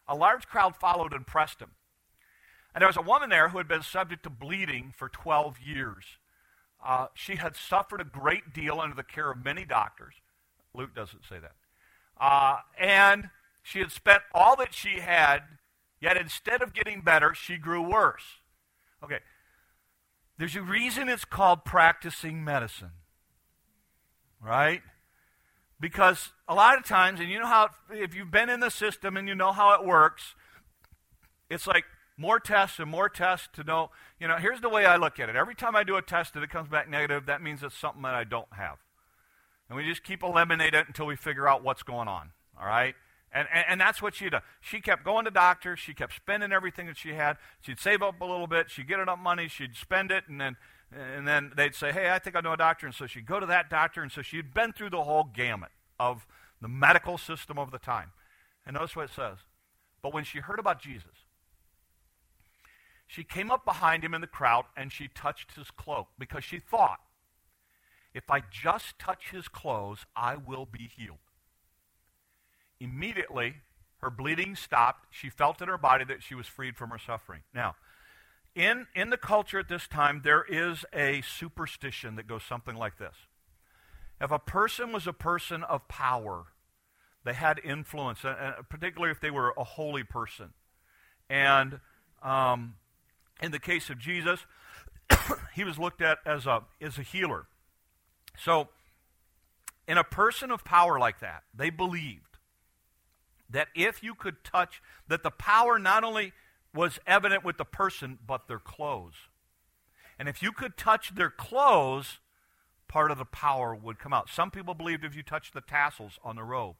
A 0.07 0.15
large 0.15 0.47
crowd 0.47 0.75
followed 0.75 1.13
and 1.13 1.25
pressed 1.25 1.59
him. 1.59 1.71
And 2.73 2.81
there 2.81 2.87
was 2.87 2.97
a 2.97 3.01
woman 3.01 3.29
there 3.29 3.49
who 3.49 3.57
had 3.57 3.67
been 3.67 3.83
subject 3.83 4.23
to 4.23 4.29
bleeding 4.29 4.93
for 4.95 5.09
12 5.09 5.57
years. 5.63 6.05
Uh, 6.83 7.07
she 7.13 7.35
had 7.35 7.55
suffered 7.55 8.01
a 8.01 8.05
great 8.05 8.53
deal 8.53 8.79
under 8.79 8.95
the 8.95 9.03
care 9.03 9.31
of 9.31 9.43
many 9.43 9.63
doctors. 9.63 10.15
Luke 10.73 10.95
doesn't 10.95 11.23
say 11.29 11.37
that. 11.39 11.55
Uh, 12.19 12.57
and 12.79 13.29
she 13.61 13.79
had 13.79 13.91
spent 13.91 14.23
all 14.33 14.55
that 14.57 14.73
she 14.73 14.99
had, 14.99 15.39
yet 16.03 16.17
instead 16.17 16.61
of 16.61 16.73
getting 16.73 17.01
better, 17.01 17.33
she 17.33 17.57
grew 17.57 17.81
worse. 17.81 18.41
Okay. 19.03 19.19
There's 20.37 20.55
a 20.55 20.61
reason 20.61 21.09
it's 21.09 21.25
called 21.25 21.65
practicing 21.65 22.43
medicine 22.43 22.91
right? 24.43 24.81
Because 25.79 26.31
a 26.47 26.53
lot 26.53 26.77
of 26.77 26.85
times, 26.85 27.19
and 27.19 27.29
you 27.29 27.39
know 27.39 27.47
how, 27.47 27.69
if 27.89 28.13
you've 28.13 28.31
been 28.31 28.49
in 28.49 28.59
the 28.59 28.69
system 28.69 29.17
and 29.17 29.27
you 29.27 29.35
know 29.35 29.51
how 29.51 29.73
it 29.73 29.85
works, 29.85 30.35
it's 31.49 31.65
like 31.65 31.85
more 32.17 32.39
tests 32.39 32.79
and 32.79 32.89
more 32.89 33.09
tests 33.09 33.49
to 33.53 33.63
know. 33.63 33.89
You 34.19 34.27
know, 34.27 34.37
here's 34.37 34.61
the 34.61 34.69
way 34.69 34.85
I 34.85 34.97
look 34.97 35.19
at 35.19 35.29
it. 35.29 35.35
Every 35.35 35.55
time 35.55 35.75
I 35.75 35.83
do 35.83 35.95
a 35.95 36.01
test 36.01 36.35
and 36.35 36.43
it 36.43 36.49
comes 36.49 36.69
back 36.69 36.89
negative, 36.89 37.25
that 37.25 37.41
means 37.41 37.63
it's 37.63 37.77
something 37.77 38.03
that 38.03 38.13
I 38.13 38.23
don't 38.23 38.51
have. 38.53 38.77
And 39.67 39.77
we 39.77 39.85
just 39.85 40.03
keep 40.03 40.23
eliminating 40.23 40.79
it 40.79 40.87
until 40.87 41.05
we 41.05 41.15
figure 41.15 41.47
out 41.47 41.63
what's 41.63 41.83
going 41.83 42.07
on, 42.07 42.31
all 42.59 42.67
right? 42.67 42.95
And, 43.35 43.47
and, 43.51 43.65
and, 43.67 43.81
that's 43.81 43.99
what 43.99 44.13
she 44.13 44.25
did. 44.25 44.35
Uh, 44.35 44.39
she 44.61 44.79
kept 44.79 45.03
going 45.03 45.25
to 45.25 45.31
doctors. 45.31 45.79
She 45.79 45.95
kept 45.95 46.13
spending 46.13 46.51
everything 46.51 46.85
that 46.85 46.97
she 46.97 47.13
had. 47.13 47.37
She'd 47.61 47.79
save 47.79 48.03
up 48.03 48.21
a 48.21 48.25
little 48.25 48.45
bit. 48.45 48.69
She'd 48.69 48.87
get 48.87 48.99
enough 48.99 49.17
money. 49.17 49.47
She'd 49.47 49.75
spend 49.75 50.11
it. 50.11 50.25
And 50.27 50.39
then 50.39 50.55
and 50.95 51.27
then 51.27 51.51
they'd 51.55 51.75
say, 51.75 51.91
hey, 51.91 52.11
I 52.11 52.19
think 52.19 52.35
I 52.35 52.41
know 52.41 52.53
a 52.53 52.57
doctor. 52.57 52.85
And 52.85 52.93
so 52.93 53.07
she'd 53.07 53.25
go 53.25 53.39
to 53.39 53.45
that 53.47 53.69
doctor. 53.69 54.01
And 54.01 54.11
so 54.11 54.21
she'd 54.21 54.53
been 54.53 54.73
through 54.73 54.91
the 54.91 55.03
whole 55.03 55.23
gamut 55.23 55.71
of 55.99 56.27
the 56.61 56.67
medical 56.67 57.17
system 57.17 57.57
of 57.57 57.71
the 57.71 57.79
time. 57.79 58.11
And 58.65 58.75
notice 58.75 58.95
what 58.95 59.05
it 59.05 59.15
says. 59.15 59.39
But 60.01 60.13
when 60.13 60.23
she 60.23 60.39
heard 60.39 60.59
about 60.59 60.81
Jesus, 60.81 61.25
she 63.07 63.23
came 63.23 63.51
up 63.51 63.65
behind 63.65 64.03
him 64.03 64.13
in 64.13 64.21
the 64.21 64.27
crowd 64.27 64.65
and 64.77 64.91
she 64.91 65.07
touched 65.07 65.55
his 65.55 65.71
cloak 65.71 66.07
because 66.17 66.43
she 66.43 66.59
thought, 66.59 66.99
if 68.13 68.29
I 68.29 68.43
just 68.51 68.99
touch 68.99 69.31
his 69.31 69.47
clothes, 69.47 70.05
I 70.15 70.35
will 70.35 70.65
be 70.65 70.89
healed. 70.95 71.17
Immediately, 72.83 73.55
her 73.99 74.09
bleeding 74.09 74.57
stopped. 74.57 75.07
She 75.09 75.29
felt 75.29 75.61
in 75.61 75.69
her 75.69 75.77
body 75.77 76.03
that 76.03 76.21
she 76.21 76.35
was 76.35 76.47
freed 76.47 76.75
from 76.75 76.89
her 76.89 76.99
suffering. 76.99 77.43
Now, 77.53 77.75
in, 78.53 78.87
in 78.93 79.09
the 79.09 79.17
culture 79.17 79.57
at 79.57 79.69
this 79.69 79.87
time, 79.87 80.21
there 80.25 80.43
is 80.43 80.83
a 80.93 81.21
superstition 81.21 82.17
that 82.17 82.27
goes 82.27 82.43
something 82.43 82.75
like 82.75 82.97
this. 82.97 83.15
If 84.19 84.31
a 84.31 84.39
person 84.39 84.91
was 84.91 85.07
a 85.07 85.13
person 85.13 85.63
of 85.63 85.87
power, 85.87 86.47
they 87.23 87.33
had 87.33 87.61
influence, 87.63 88.19
particularly 88.69 89.11
if 89.11 89.21
they 89.21 89.31
were 89.31 89.53
a 89.57 89.63
holy 89.63 90.03
person. 90.03 90.49
And 91.29 91.79
um, 92.21 92.75
in 93.41 93.51
the 93.51 93.59
case 93.59 93.89
of 93.89 93.97
Jesus, 93.97 94.41
he 95.55 95.63
was 95.63 95.79
looked 95.79 96.01
at 96.01 96.17
as 96.25 96.45
a, 96.45 96.63
as 96.81 96.97
a 96.97 97.01
healer. 97.01 97.45
So, 98.37 98.67
in 99.87 99.97
a 99.97 100.03
person 100.03 100.51
of 100.51 100.65
power 100.65 100.99
like 100.99 101.21
that, 101.21 101.43
they 101.53 101.69
believed 101.69 102.32
that 103.53 103.69
if 103.73 104.03
you 104.03 104.13
could 104.13 104.43
touch, 104.43 104.81
that 105.07 105.23
the 105.23 105.31
power 105.31 105.79
not 105.79 106.03
only 106.03 106.33
was 106.73 106.99
evident 107.07 107.45
with 107.45 107.57
the 107.57 107.65
person, 107.65 108.19
but 108.25 108.47
their 108.47 108.59
clothes. 108.59 109.13
And 110.19 110.27
if 110.27 110.43
you 110.43 110.51
could 110.51 110.75
touch 110.75 111.15
their 111.15 111.29
clothes, 111.29 112.19
part 112.87 113.11
of 113.11 113.17
the 113.17 113.25
power 113.25 113.73
would 113.73 113.99
come 113.99 114.13
out. 114.13 114.29
Some 114.29 114.51
people 114.51 114.73
believed 114.73 115.05
if 115.05 115.15
you 115.15 115.23
touched 115.23 115.53
the 115.53 115.61
tassels 115.61 116.19
on 116.23 116.35
the 116.35 116.43
robe. 116.43 116.75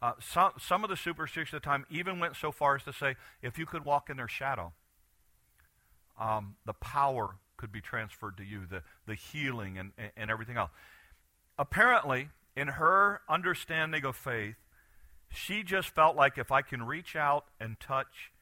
Uh, 0.00 0.12
some, 0.20 0.52
some 0.58 0.84
of 0.84 0.90
the 0.90 0.96
superstitions 0.96 1.54
at 1.54 1.62
the 1.62 1.66
time 1.66 1.84
even 1.90 2.18
went 2.18 2.36
so 2.36 2.52
far 2.52 2.76
as 2.76 2.84
to 2.84 2.92
say 2.92 3.16
if 3.42 3.58
you 3.58 3.66
could 3.66 3.84
walk 3.84 4.08
in 4.08 4.16
their 4.16 4.28
shadow, 4.28 4.72
um, 6.18 6.56
the 6.66 6.72
power 6.74 7.36
could 7.56 7.72
be 7.72 7.80
transferred 7.80 8.36
to 8.36 8.44
you, 8.44 8.62
the, 8.68 8.82
the 9.06 9.14
healing 9.14 9.76
and, 9.78 9.92
and 10.16 10.30
everything 10.30 10.56
else. 10.56 10.70
Apparently, 11.58 12.28
in 12.56 12.68
her 12.68 13.20
understanding 13.28 14.04
of 14.04 14.16
faith, 14.16 14.56
she 15.30 15.62
just 15.62 15.90
felt 15.90 16.16
like 16.16 16.38
if 16.38 16.50
I 16.50 16.62
can 16.62 16.82
reach 16.82 17.14
out 17.16 17.46
and 17.60 17.78
touch 17.78 18.32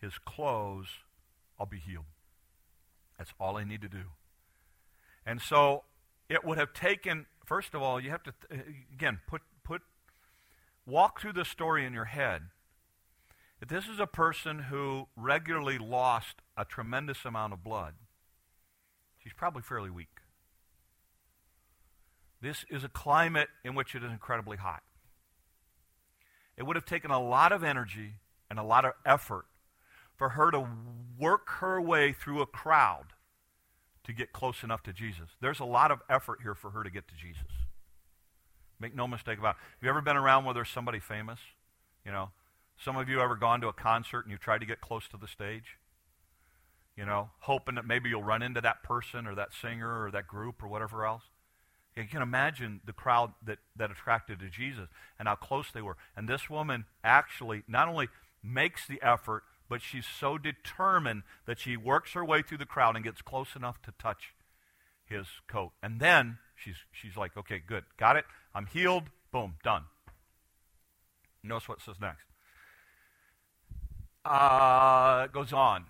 his 0.00 0.18
clothes, 0.18 0.88
I'll 1.58 1.66
be 1.66 1.78
healed. 1.78 2.06
That's 3.18 3.32
all 3.40 3.56
I 3.56 3.64
need 3.64 3.82
to 3.82 3.88
do. 3.88 4.04
And 5.26 5.42
so 5.42 5.84
it 6.28 6.44
would 6.44 6.58
have 6.58 6.72
taken, 6.72 7.26
first 7.44 7.74
of 7.74 7.82
all, 7.82 8.00
you 8.00 8.10
have 8.10 8.22
to, 8.22 8.32
uh, 8.52 8.56
again, 8.92 9.20
put, 9.26 9.42
put, 9.64 9.82
walk 10.86 11.20
through 11.20 11.32
the 11.32 11.44
story 11.44 11.84
in 11.84 11.92
your 11.92 12.06
head. 12.06 12.42
If 13.60 13.68
this 13.68 13.88
is 13.88 13.98
a 13.98 14.06
person 14.06 14.60
who 14.60 15.08
regularly 15.16 15.78
lost 15.78 16.36
a 16.56 16.64
tremendous 16.64 17.24
amount 17.24 17.52
of 17.52 17.64
blood, 17.64 17.94
she's 19.22 19.32
probably 19.32 19.62
fairly 19.62 19.90
weak. 19.90 20.20
This 22.40 22.64
is 22.70 22.84
a 22.84 22.88
climate 22.88 23.48
in 23.64 23.74
which 23.74 23.96
it 23.96 24.04
is 24.04 24.12
incredibly 24.12 24.56
hot. 24.56 24.82
It 26.58 26.66
would 26.66 26.74
have 26.74 26.84
taken 26.84 27.12
a 27.12 27.22
lot 27.22 27.52
of 27.52 27.62
energy 27.62 28.14
and 28.50 28.58
a 28.58 28.64
lot 28.64 28.84
of 28.84 28.92
effort 29.06 29.46
for 30.16 30.30
her 30.30 30.50
to 30.50 30.66
work 31.16 31.48
her 31.60 31.80
way 31.80 32.12
through 32.12 32.42
a 32.42 32.46
crowd 32.46 33.12
to 34.02 34.12
get 34.12 34.32
close 34.32 34.64
enough 34.64 34.82
to 34.82 34.92
Jesus. 34.92 35.30
There's 35.40 35.60
a 35.60 35.64
lot 35.64 35.92
of 35.92 36.00
effort 36.10 36.40
here 36.42 36.56
for 36.56 36.70
her 36.70 36.82
to 36.82 36.90
get 36.90 37.06
to 37.08 37.14
Jesus. 37.14 37.52
Make 38.80 38.94
no 38.94 39.06
mistake 39.06 39.38
about 39.38 39.54
it. 39.54 39.58
Have 39.76 39.82
you 39.82 39.88
ever 39.88 40.00
been 40.00 40.16
around 40.16 40.44
where 40.44 40.54
there's 40.54 40.68
somebody 40.68 40.98
famous? 40.98 41.38
You 42.04 42.10
know, 42.10 42.30
some 42.76 42.96
of 42.96 43.08
you 43.08 43.20
ever 43.20 43.36
gone 43.36 43.60
to 43.60 43.68
a 43.68 43.72
concert 43.72 44.22
and 44.22 44.32
you 44.32 44.38
tried 44.38 44.58
to 44.60 44.66
get 44.66 44.80
close 44.80 45.06
to 45.08 45.16
the 45.16 45.28
stage? 45.28 45.78
You 46.96 47.06
know, 47.06 47.30
hoping 47.40 47.76
that 47.76 47.86
maybe 47.86 48.08
you'll 48.08 48.24
run 48.24 48.42
into 48.42 48.60
that 48.62 48.82
person 48.82 49.28
or 49.28 49.36
that 49.36 49.50
singer 49.52 50.04
or 50.04 50.10
that 50.10 50.26
group 50.26 50.60
or 50.60 50.66
whatever 50.66 51.06
else. 51.06 51.22
You 52.04 52.08
can 52.08 52.22
imagine 52.22 52.80
the 52.84 52.92
crowd 52.92 53.32
that, 53.44 53.58
that 53.76 53.90
attracted 53.90 54.38
to 54.40 54.48
Jesus 54.48 54.88
and 55.18 55.26
how 55.26 55.34
close 55.34 55.66
they 55.72 55.82
were. 55.82 55.96
And 56.16 56.28
this 56.28 56.48
woman 56.48 56.84
actually 57.02 57.62
not 57.66 57.88
only 57.88 58.08
makes 58.42 58.86
the 58.86 59.00
effort, 59.02 59.42
but 59.68 59.82
she's 59.82 60.06
so 60.06 60.38
determined 60.38 61.22
that 61.46 61.58
she 61.58 61.76
works 61.76 62.12
her 62.12 62.24
way 62.24 62.42
through 62.42 62.58
the 62.58 62.66
crowd 62.66 62.94
and 62.94 63.04
gets 63.04 63.20
close 63.20 63.56
enough 63.56 63.82
to 63.82 63.92
touch 63.98 64.34
his 65.04 65.26
coat. 65.48 65.72
And 65.82 65.98
then 66.00 66.38
she's, 66.54 66.76
she's 66.92 67.16
like, 67.16 67.36
okay, 67.36 67.60
good, 67.66 67.84
got 67.98 68.16
it. 68.16 68.24
I'm 68.54 68.66
healed. 68.66 69.04
Boom, 69.32 69.54
done. 69.62 69.84
Notice 71.42 71.68
what 71.68 71.78
it 71.78 71.84
says 71.84 71.96
next. 72.00 72.24
Uh, 74.24 75.22
it 75.24 75.32
goes 75.32 75.52
on. 75.52 75.86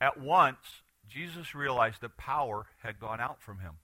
At 0.00 0.20
once, 0.20 0.82
Jesus 1.08 1.54
realized 1.54 2.00
that 2.02 2.16
power 2.16 2.66
had 2.82 3.00
gone 3.00 3.20
out 3.20 3.40
from 3.42 3.58
him. 3.58 3.74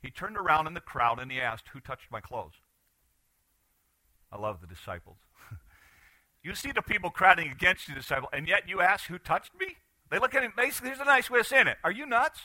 He 0.00 0.10
turned 0.10 0.36
around 0.36 0.66
in 0.66 0.74
the 0.74 0.80
crowd 0.80 1.18
and 1.18 1.30
he 1.30 1.40
asked, 1.40 1.68
Who 1.72 1.80
touched 1.80 2.10
my 2.10 2.20
clothes? 2.20 2.60
I 4.30 4.38
love 4.38 4.60
the 4.60 4.66
disciples. 4.66 5.18
you 6.42 6.54
see 6.54 6.72
the 6.72 6.82
people 6.82 7.10
crowding 7.10 7.50
against 7.50 7.88
you, 7.88 7.94
disciple, 7.94 8.28
and 8.32 8.46
yet 8.46 8.68
you 8.68 8.80
ask, 8.80 9.06
Who 9.06 9.18
touched 9.18 9.52
me? 9.58 9.76
They 10.10 10.18
look 10.18 10.34
at 10.34 10.42
him, 10.42 10.52
basically, 10.56 10.90
here's 10.90 11.00
a 11.00 11.04
nice 11.04 11.30
way 11.30 11.40
of 11.40 11.46
saying 11.46 11.66
it. 11.66 11.76
Are 11.84 11.92
you 11.92 12.06
nuts? 12.06 12.40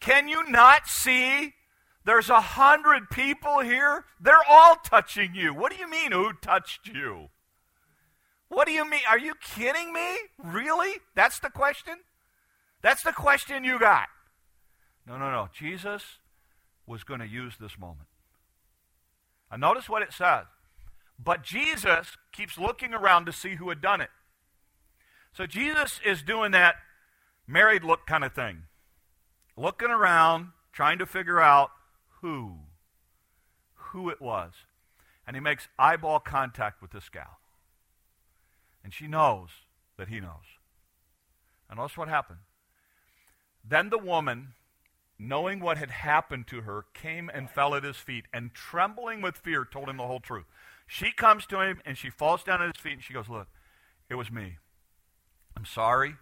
Can 0.00 0.28
you 0.28 0.48
not 0.48 0.86
see 0.86 1.54
there's 2.04 2.30
a 2.30 2.40
hundred 2.40 3.10
people 3.10 3.60
here? 3.60 4.04
They're 4.18 4.36
all 4.48 4.76
touching 4.76 5.34
you. 5.34 5.52
What 5.52 5.72
do 5.72 5.78
you 5.78 5.88
mean, 5.88 6.12
who 6.12 6.32
touched 6.32 6.88
you? 6.88 7.28
What 8.48 8.66
do 8.66 8.72
you 8.72 8.88
mean? 8.88 9.02
Are 9.08 9.18
you 9.18 9.34
kidding 9.34 9.92
me? 9.92 10.16
Really? 10.42 10.94
That's 11.14 11.38
the 11.38 11.50
question? 11.50 11.98
That's 12.82 13.02
the 13.02 13.12
question 13.12 13.62
you 13.62 13.78
got. 13.78 14.08
No, 15.06 15.16
no, 15.16 15.30
no. 15.30 15.48
Jesus 15.52 16.02
was 16.86 17.04
going 17.04 17.20
to 17.20 17.26
use 17.26 17.54
this 17.58 17.78
moment. 17.78 18.08
And 19.50 19.60
notice 19.60 19.88
what 19.88 20.02
it 20.02 20.12
says. 20.12 20.46
But 21.22 21.42
Jesus 21.42 22.16
keeps 22.32 22.58
looking 22.58 22.94
around 22.94 23.26
to 23.26 23.32
see 23.32 23.56
who 23.56 23.68
had 23.68 23.80
done 23.80 24.00
it. 24.00 24.10
So 25.32 25.46
Jesus 25.46 26.00
is 26.04 26.22
doing 26.22 26.52
that 26.52 26.76
married 27.46 27.84
look 27.84 28.06
kind 28.06 28.24
of 28.24 28.32
thing. 28.32 28.62
Looking 29.56 29.90
around, 29.90 30.48
trying 30.72 30.98
to 30.98 31.06
figure 31.06 31.40
out 31.40 31.70
who, 32.20 32.54
who 33.74 34.08
it 34.08 34.20
was. 34.20 34.52
And 35.26 35.36
he 35.36 35.40
makes 35.40 35.68
eyeball 35.78 36.20
contact 36.20 36.80
with 36.80 36.92
this 36.92 37.08
gal. 37.08 37.38
And 38.82 38.94
she 38.94 39.06
knows 39.06 39.48
that 39.98 40.08
he 40.08 40.20
knows. 40.20 40.58
And 41.68 41.78
notice 41.78 41.96
what 41.96 42.08
happened. 42.08 42.40
Then 43.68 43.90
the 43.90 43.98
woman 43.98 44.54
knowing 45.20 45.60
what 45.60 45.76
had 45.76 45.90
happened 45.90 46.46
to 46.48 46.62
her, 46.62 46.86
came 46.94 47.30
and 47.32 47.50
fell 47.50 47.74
at 47.74 47.84
his 47.84 47.96
feet, 47.96 48.24
and 48.32 48.54
trembling 48.54 49.20
with 49.20 49.36
fear, 49.36 49.64
told 49.64 49.88
him 49.88 49.98
the 49.98 50.06
whole 50.06 50.20
truth. 50.20 50.46
She 50.86 51.12
comes 51.12 51.46
to 51.46 51.60
him 51.60 51.80
and 51.84 51.96
she 51.96 52.10
falls 52.10 52.42
down 52.42 52.62
at 52.62 52.74
his 52.74 52.82
feet 52.82 52.94
and 52.94 53.02
she 53.02 53.12
goes, 53.12 53.28
Look, 53.28 53.46
it 54.08 54.16
was 54.16 54.30
me. 54.30 54.56
I'm 55.56 55.64
sorry, 55.64 56.14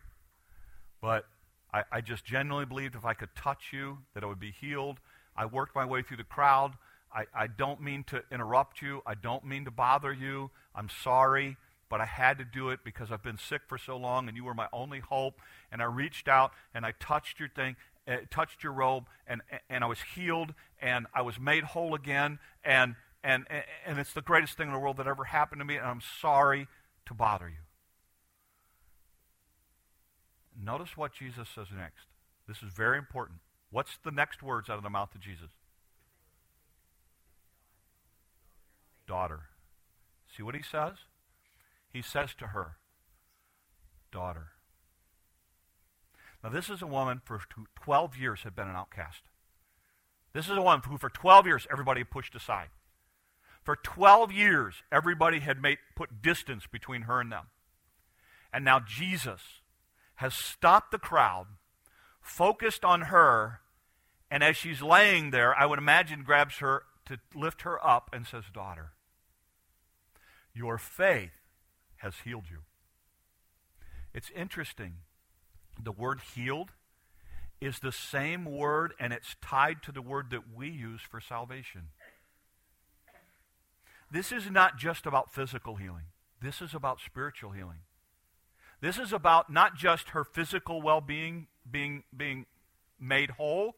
but 1.00 1.26
I, 1.72 1.84
I 1.92 2.00
just 2.00 2.24
genuinely 2.24 2.66
believed 2.66 2.94
if 2.94 3.04
I 3.04 3.14
could 3.14 3.34
touch 3.34 3.72
you, 3.72 3.98
that 4.14 4.24
I 4.24 4.26
would 4.26 4.40
be 4.40 4.50
healed. 4.50 4.98
I 5.36 5.46
worked 5.46 5.74
my 5.74 5.84
way 5.84 6.02
through 6.02 6.16
the 6.18 6.24
crowd. 6.24 6.72
I, 7.14 7.24
I 7.34 7.46
don't 7.46 7.80
mean 7.80 8.04
to 8.08 8.22
interrupt 8.30 8.82
you. 8.82 9.00
I 9.06 9.14
don't 9.14 9.44
mean 9.44 9.64
to 9.64 9.70
bother 9.70 10.12
you. 10.12 10.50
I'm 10.74 10.88
sorry, 10.88 11.56
but 11.88 12.00
I 12.00 12.04
had 12.04 12.38
to 12.38 12.44
do 12.44 12.70
it 12.70 12.80
because 12.84 13.10
I've 13.10 13.22
been 13.22 13.38
sick 13.38 13.62
for 13.66 13.78
so 13.78 13.96
long 13.96 14.28
and 14.28 14.36
you 14.36 14.44
were 14.44 14.54
my 14.54 14.68
only 14.72 15.00
hope. 15.00 15.40
And 15.72 15.80
I 15.80 15.86
reached 15.86 16.28
out 16.28 16.52
and 16.74 16.84
I 16.84 16.92
touched 16.98 17.40
your 17.40 17.48
thing 17.48 17.76
Eh, 18.08 18.20
touched 18.30 18.62
your 18.62 18.72
robe, 18.72 19.04
and, 19.26 19.42
and 19.68 19.84
I 19.84 19.86
was 19.86 19.98
healed, 20.14 20.54
and 20.80 21.06
I 21.14 21.20
was 21.20 21.38
made 21.38 21.62
whole 21.62 21.94
again, 21.94 22.38
and, 22.64 22.94
and, 23.22 23.44
and 23.84 23.98
it's 23.98 24.14
the 24.14 24.22
greatest 24.22 24.56
thing 24.56 24.68
in 24.68 24.72
the 24.72 24.78
world 24.78 24.96
that 24.96 25.06
ever 25.06 25.24
happened 25.24 25.60
to 25.60 25.66
me, 25.66 25.76
and 25.76 25.86
I'm 25.86 26.00
sorry 26.00 26.68
to 27.04 27.12
bother 27.12 27.50
you. 27.50 27.56
Notice 30.58 30.96
what 30.96 31.12
Jesus 31.12 31.48
says 31.54 31.66
next. 31.70 32.06
This 32.48 32.62
is 32.62 32.72
very 32.72 32.96
important. 32.96 33.40
What's 33.70 33.98
the 34.02 34.10
next 34.10 34.42
words 34.42 34.70
out 34.70 34.78
of 34.78 34.82
the 34.82 34.90
mouth 34.90 35.14
of 35.14 35.20
Jesus? 35.20 35.50
Daughter. 39.06 39.40
See 40.34 40.42
what 40.42 40.54
he 40.54 40.62
says? 40.62 40.94
He 41.92 42.00
says 42.00 42.30
to 42.38 42.48
her, 42.48 42.76
Daughter. 44.10 44.52
Now, 46.42 46.50
this 46.50 46.70
is 46.70 46.82
a 46.82 46.86
woman 46.86 47.20
for 47.24 47.40
12 47.82 48.16
years 48.16 48.42
had 48.42 48.54
been 48.54 48.68
an 48.68 48.76
outcast. 48.76 49.22
This 50.32 50.48
is 50.48 50.56
a 50.56 50.62
woman 50.62 50.82
who, 50.86 50.98
for 50.98 51.10
12 51.10 51.46
years, 51.46 51.66
everybody 51.70 52.04
pushed 52.04 52.34
aside. 52.34 52.68
For 53.64 53.76
12 53.76 54.32
years, 54.32 54.82
everybody 54.92 55.40
had 55.40 55.60
made, 55.60 55.78
put 55.96 56.22
distance 56.22 56.64
between 56.70 57.02
her 57.02 57.20
and 57.20 57.32
them. 57.32 57.46
And 58.52 58.64
now 58.64 58.80
Jesus 58.80 59.40
has 60.16 60.34
stopped 60.34 60.90
the 60.90 60.98
crowd, 60.98 61.46
focused 62.20 62.84
on 62.84 63.02
her, 63.02 63.60
and 64.30 64.42
as 64.42 64.56
she's 64.56 64.80
laying 64.80 65.30
there, 65.30 65.58
I 65.58 65.66
would 65.66 65.78
imagine 65.78 66.22
grabs 66.22 66.58
her 66.58 66.84
to 67.06 67.18
lift 67.34 67.62
her 67.62 67.84
up 67.84 68.10
and 68.12 68.26
says, 68.26 68.44
Daughter, 68.52 68.92
your 70.54 70.78
faith 70.78 71.32
has 71.96 72.14
healed 72.24 72.44
you. 72.50 72.58
It's 74.14 74.30
interesting 74.34 74.98
the 75.82 75.92
word 75.92 76.20
healed 76.34 76.70
is 77.60 77.80
the 77.80 77.92
same 77.92 78.44
word 78.44 78.92
and 79.00 79.12
it's 79.12 79.36
tied 79.42 79.82
to 79.82 79.92
the 79.92 80.02
word 80.02 80.30
that 80.30 80.54
we 80.54 80.68
use 80.68 81.00
for 81.00 81.20
salvation. 81.20 81.88
This 84.10 84.32
is 84.32 84.50
not 84.50 84.78
just 84.78 85.06
about 85.06 85.32
physical 85.32 85.76
healing. 85.76 86.04
This 86.40 86.62
is 86.62 86.74
about 86.74 87.00
spiritual 87.00 87.50
healing. 87.50 87.80
This 88.80 88.98
is 88.98 89.12
about 89.12 89.50
not 89.50 89.74
just 89.74 90.10
her 90.10 90.24
physical 90.24 90.80
well-being 90.80 91.48
being 91.68 92.04
being 92.16 92.46
made 92.98 93.30
whole. 93.32 93.74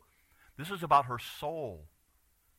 This 0.56 0.70
is 0.70 0.82
about 0.82 1.06
her 1.06 1.18
soul 1.18 1.86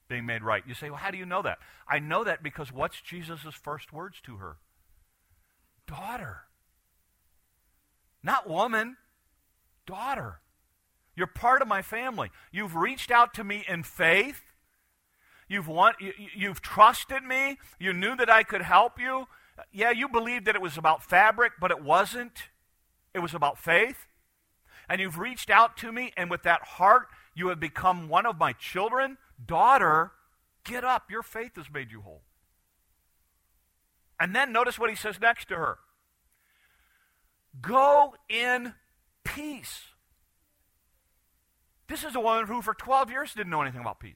being 0.07 0.25
made 0.25 0.43
right. 0.43 0.63
You 0.67 0.73
say, 0.73 0.89
"Well, 0.89 0.99
how 0.99 1.11
do 1.11 1.17
you 1.17 1.25
know 1.25 1.43
that?" 1.43 1.59
I 1.87 1.99
know 1.99 2.23
that 2.23 2.41
because 2.41 2.71
what's 2.71 2.99
Jesus' 2.99 3.53
first 3.53 3.93
words 3.93 4.19
to 4.21 4.37
her? 4.37 4.57
Daughter. 5.85 6.47
Not 8.23 8.49
woman 8.49 8.97
daughter. 9.85 10.39
You're 11.15 11.27
part 11.27 11.61
of 11.61 11.67
my 11.67 11.81
family. 11.81 12.29
You've 12.51 12.75
reached 12.75 13.11
out 13.11 13.33
to 13.35 13.43
me 13.43 13.63
in 13.67 13.83
faith. 13.83 14.41
You've, 15.47 15.67
want, 15.67 15.97
you, 15.99 16.13
you've 16.35 16.61
trusted 16.61 17.23
me. 17.23 17.57
You 17.79 17.91
knew 17.91 18.15
that 18.15 18.29
I 18.29 18.43
could 18.43 18.61
help 18.61 18.99
you. 18.99 19.27
Yeah, 19.73 19.91
you 19.91 20.07
believed 20.07 20.45
that 20.45 20.55
it 20.55 20.61
was 20.61 20.77
about 20.77 21.03
fabric, 21.03 21.53
but 21.59 21.71
it 21.71 21.83
wasn't. 21.83 22.49
It 23.13 23.19
was 23.19 23.33
about 23.33 23.57
faith. 23.57 24.07
And 24.87 25.01
you've 25.01 25.19
reached 25.19 25.49
out 25.49 25.77
to 25.77 25.91
me, 25.91 26.11
and 26.15 26.29
with 26.29 26.43
that 26.43 26.61
heart, 26.61 27.07
you 27.35 27.49
have 27.49 27.59
become 27.59 28.07
one 28.07 28.25
of 28.25 28.37
my 28.37 28.53
children. 28.53 29.17
Daughter, 29.45 30.11
get 30.63 30.83
up. 30.83 31.11
Your 31.11 31.23
faith 31.23 31.55
has 31.55 31.65
made 31.71 31.91
you 31.91 32.01
whole. 32.01 32.21
And 34.19 34.35
then 34.35 34.51
notice 34.51 34.77
what 34.77 34.89
he 34.89 34.95
says 34.95 35.19
next 35.19 35.47
to 35.49 35.55
her 35.55 35.79
Go 37.59 38.15
in 38.29 38.73
peace. 39.23 39.81
This 41.87 42.03
is 42.03 42.15
a 42.15 42.19
woman 42.19 42.47
who, 42.47 42.61
for 42.61 42.73
12 42.73 43.11
years, 43.11 43.33
didn't 43.33 43.49
know 43.49 43.61
anything 43.61 43.81
about 43.81 43.99
peace. 43.99 44.13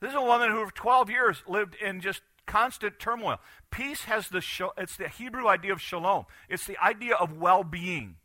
This 0.00 0.10
is 0.10 0.16
a 0.16 0.22
woman 0.22 0.50
who, 0.50 0.64
for 0.66 0.72
12 0.72 1.10
years, 1.10 1.42
lived 1.46 1.76
in 1.76 2.00
just 2.00 2.22
constant 2.46 2.98
turmoil. 2.98 3.38
Peace 3.70 4.02
has 4.02 4.28
the 4.28 4.42
it's 4.76 4.96
the 4.96 5.08
Hebrew 5.08 5.48
idea 5.48 5.72
of 5.72 5.80
shalom. 5.80 6.26
It's 6.48 6.66
the 6.66 6.78
idea 6.82 7.14
of 7.14 7.38
well-being. 7.38 8.16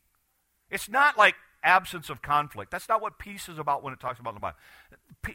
It's 0.69 0.89
not 0.89 1.17
like 1.17 1.35
absence 1.63 2.09
of 2.09 2.21
conflict. 2.21 2.71
That's 2.71 2.89
not 2.89 3.01
what 3.01 3.19
peace 3.19 3.49
is 3.49 3.57
about 3.59 3.83
when 3.83 3.93
it 3.93 3.99
talks 3.99 4.19
about 4.19 4.31
in 4.31 4.35
the 4.35 4.39
Bible. 4.39 4.57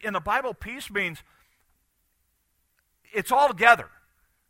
In 0.02 0.12
the 0.12 0.20
Bible, 0.20 0.54
peace 0.54 0.90
means 0.90 1.22
it's 3.12 3.30
all 3.30 3.48
together. 3.48 3.88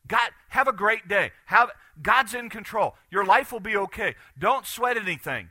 God, 0.09 0.31
have 0.51 0.69
a 0.69 0.73
great 0.73 1.09
day. 1.09 1.33
Have 1.47 1.71
God's 2.01 2.35
in 2.35 2.51
control. 2.51 2.95
Your 3.11 3.25
life 3.25 3.53
will 3.53 3.61
be 3.61 3.77
okay. 3.77 4.15
Don't 4.39 4.67
sweat 4.67 4.97
anything. 4.97 5.51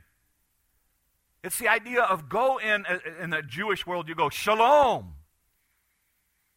It's 1.42 1.58
the 1.58 1.68
idea 1.68 2.02
of 2.02 2.28
go 2.28 2.58
in 2.58 2.86
uh, 2.86 2.98
uh, 3.06 3.22
in 3.22 3.30
the 3.30 3.42
Jewish 3.42 3.86
world. 3.86 4.08
You 4.08 4.14
go 4.14 4.30
shalom. 4.30 5.14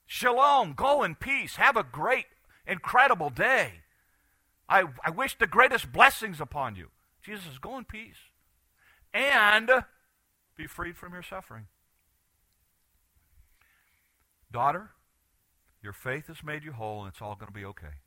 Shalom. 0.06 0.74
Go 0.74 1.04
in 1.04 1.16
peace. 1.16 1.58
Have 1.58 1.78
a 1.78 1.84
great, 1.84 2.26
incredible 2.66 3.30
day. 3.30 3.82
I, 4.68 4.86
I 5.04 5.10
wish 5.10 5.38
the 5.38 5.48
greatest 5.48 5.92
blessings 5.92 6.40
upon 6.40 6.76
you. 6.76 6.90
Jesus 7.24 7.46
says, 7.46 7.58
go 7.58 7.78
in 7.78 7.86
peace. 7.86 8.18
And 9.14 9.70
be 10.56 10.68
freed 10.68 10.98
from 10.98 11.14
your 11.14 11.24
suffering. 11.24 11.66
Daughter, 14.52 14.92
your 15.82 15.94
faith 15.94 16.28
has 16.28 16.44
made 16.44 16.64
you 16.64 16.74
whole, 16.74 17.04
and 17.04 17.12
it's 17.12 17.22
all 17.22 17.36
going 17.36 17.48
to 17.48 17.54
be 17.54 17.66
okay. 17.66 18.02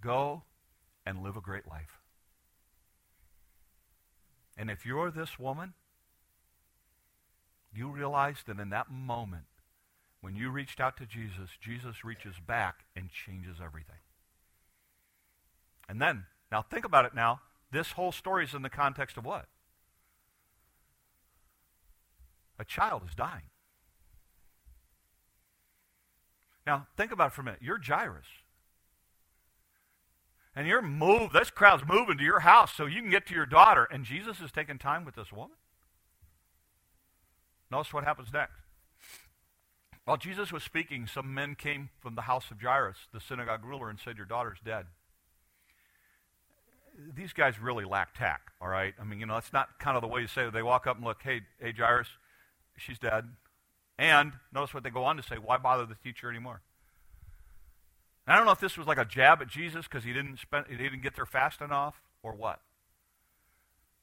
Go 0.00 0.42
and 1.04 1.22
live 1.22 1.36
a 1.36 1.40
great 1.40 1.68
life. 1.68 2.00
And 4.56 4.70
if 4.70 4.84
you're 4.84 5.10
this 5.10 5.38
woman, 5.38 5.74
you 7.74 7.88
realize 7.88 8.38
that 8.46 8.58
in 8.58 8.70
that 8.70 8.90
moment, 8.90 9.44
when 10.20 10.36
you 10.36 10.50
reached 10.50 10.80
out 10.80 10.96
to 10.98 11.06
Jesus, 11.06 11.50
Jesus 11.60 12.04
reaches 12.04 12.34
back 12.46 12.84
and 12.94 13.10
changes 13.10 13.56
everything. 13.62 13.96
And 15.88 16.00
then, 16.00 16.26
now 16.52 16.62
think 16.62 16.84
about 16.84 17.04
it 17.04 17.14
now. 17.14 17.40
This 17.72 17.92
whole 17.92 18.12
story 18.12 18.44
is 18.44 18.54
in 18.54 18.62
the 18.62 18.70
context 18.70 19.16
of 19.16 19.24
what? 19.24 19.46
A 22.58 22.64
child 22.64 23.02
is 23.08 23.14
dying. 23.14 23.48
Now, 26.70 26.86
think 26.96 27.10
about 27.10 27.32
it 27.32 27.32
for 27.32 27.40
a 27.40 27.44
minute. 27.44 27.58
You're 27.60 27.80
Jairus. 27.84 28.26
And 30.54 30.68
you're 30.68 30.80
moved, 30.80 31.32
this 31.32 31.50
crowd's 31.50 31.82
moving 31.84 32.16
to 32.16 32.22
your 32.22 32.38
house 32.38 32.72
so 32.72 32.86
you 32.86 33.00
can 33.00 33.10
get 33.10 33.26
to 33.26 33.34
your 33.34 33.44
daughter. 33.44 33.88
And 33.90 34.04
Jesus 34.04 34.40
is 34.40 34.52
taking 34.52 34.78
time 34.78 35.04
with 35.04 35.16
this 35.16 35.32
woman. 35.32 35.56
Notice 37.72 37.92
what 37.92 38.04
happens 38.04 38.28
next. 38.32 38.54
While 40.04 40.16
Jesus 40.16 40.52
was 40.52 40.62
speaking, 40.62 41.08
some 41.08 41.34
men 41.34 41.56
came 41.56 41.88
from 41.98 42.14
the 42.14 42.22
house 42.22 42.52
of 42.52 42.62
Jairus, 42.62 42.98
the 43.12 43.20
synagogue 43.20 43.64
ruler, 43.64 43.90
and 43.90 43.98
said, 43.98 44.16
Your 44.16 44.26
daughter's 44.26 44.60
dead. 44.64 44.86
These 47.16 47.32
guys 47.32 47.58
really 47.58 47.84
lack 47.84 48.16
tact, 48.16 48.50
all 48.60 48.68
right? 48.68 48.94
I 49.00 49.02
mean, 49.02 49.18
you 49.18 49.26
know, 49.26 49.34
that's 49.34 49.52
not 49.52 49.80
kind 49.80 49.96
of 49.96 50.02
the 50.02 50.08
way 50.08 50.20
you 50.20 50.28
say 50.28 50.46
it. 50.46 50.52
They 50.52 50.62
walk 50.62 50.86
up 50.86 50.98
and 50.98 51.04
look, 51.04 51.20
Hey, 51.20 51.40
hey, 51.58 51.72
Jairus, 51.76 52.08
she's 52.76 53.00
dead. 53.00 53.24
And 54.00 54.32
notice 54.50 54.72
what 54.72 54.82
they 54.82 54.88
go 54.88 55.04
on 55.04 55.18
to 55.18 55.22
say 55.22 55.36
why 55.36 55.58
bother 55.58 55.84
the 55.84 55.94
teacher 55.94 56.30
anymore? 56.30 56.62
And 58.26 58.32
I 58.32 58.36
don't 58.38 58.46
know 58.46 58.52
if 58.52 58.58
this 58.58 58.78
was 58.78 58.86
like 58.86 58.96
a 58.96 59.04
jab 59.04 59.42
at 59.42 59.48
Jesus 59.48 59.86
because 59.86 60.04
he 60.04 60.14
didn't 60.14 60.40
he 60.70 60.76
didn't 60.76 61.02
get 61.02 61.16
there 61.16 61.26
fast 61.26 61.60
enough 61.60 62.00
or 62.22 62.32
what. 62.34 62.60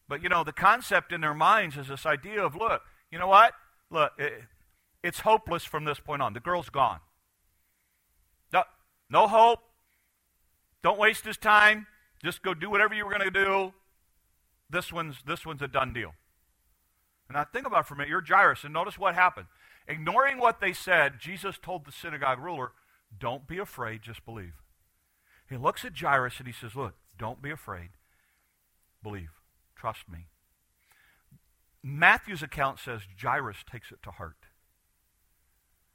But 0.07 0.21
you 0.21 0.29
know, 0.29 0.43
the 0.43 0.53
concept 0.53 1.11
in 1.11 1.21
their 1.21 1.33
minds 1.33 1.77
is 1.77 1.87
this 1.87 2.05
idea 2.05 2.45
of 2.45 2.55
look, 2.55 2.83
you 3.11 3.17
know 3.17 3.27
what? 3.27 3.53
Look, 3.89 4.11
it, 4.19 4.43
it's 5.01 5.21
hopeless 5.21 5.63
from 5.63 5.83
this 5.85 5.99
point 5.99 6.21
on. 6.21 6.33
The 6.33 6.41
girl's 6.41 6.69
gone. 6.69 6.99
No, 8.53 8.63
no 9.09 9.27
hope. 9.27 9.61
Don't 10.83 10.99
waste 10.99 11.25
his 11.25 11.37
time. 11.37 11.87
Just 12.23 12.43
go 12.43 12.53
do 12.53 12.69
whatever 12.69 12.93
you 12.93 13.03
were 13.03 13.11
going 13.11 13.23
to 13.23 13.31
do. 13.31 13.73
This 14.69 14.93
one's 14.93 15.23
this 15.25 15.43
one's 15.43 15.63
a 15.63 15.67
done 15.67 15.91
deal. 15.91 16.13
And 17.29 17.35
now 17.35 17.45
think 17.51 17.65
about 17.65 17.79
it 17.79 17.87
for 17.87 17.95
a 17.95 17.97
minute. 17.97 18.09
You're 18.09 18.23
Jairus, 18.25 18.63
and 18.63 18.73
notice 18.73 18.99
what 18.99 19.15
happened. 19.15 19.47
Ignoring 19.87 20.37
what 20.37 20.59
they 20.59 20.73
said, 20.73 21.19
Jesus 21.19 21.57
told 21.61 21.85
the 21.85 21.91
synagogue 21.91 22.39
ruler, 22.39 22.73
Don't 23.17 23.47
be 23.47 23.57
afraid, 23.57 24.01
just 24.01 24.25
believe. 24.25 24.53
He 25.49 25.55
looks 25.55 25.85
at 25.85 25.97
Jairus 25.97 26.39
and 26.39 26.47
he 26.47 26.53
says, 26.53 26.75
Look, 26.75 26.95
don't 27.17 27.41
be 27.41 27.51
afraid. 27.51 27.89
Believe. 29.01 29.31
Trust 29.75 30.09
me. 30.11 30.27
Matthew's 31.83 32.43
account 32.43 32.79
says 32.79 33.01
Jairus 33.21 33.57
takes 33.69 33.91
it 33.91 34.03
to 34.03 34.11
heart. 34.11 34.47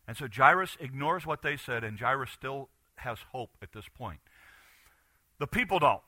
And 0.09 0.17
so 0.17 0.27
Jairus 0.35 0.77
ignores 0.81 1.27
what 1.27 1.43
they 1.43 1.57
said, 1.57 1.85
and 1.85 1.99
Jairus 1.99 2.31
still 2.31 2.71
has 2.97 3.19
hope 3.33 3.51
at 3.61 3.73
this 3.73 3.85
point. 3.95 4.21
The 5.39 5.47
people 5.47 5.79
don't. 5.79 6.03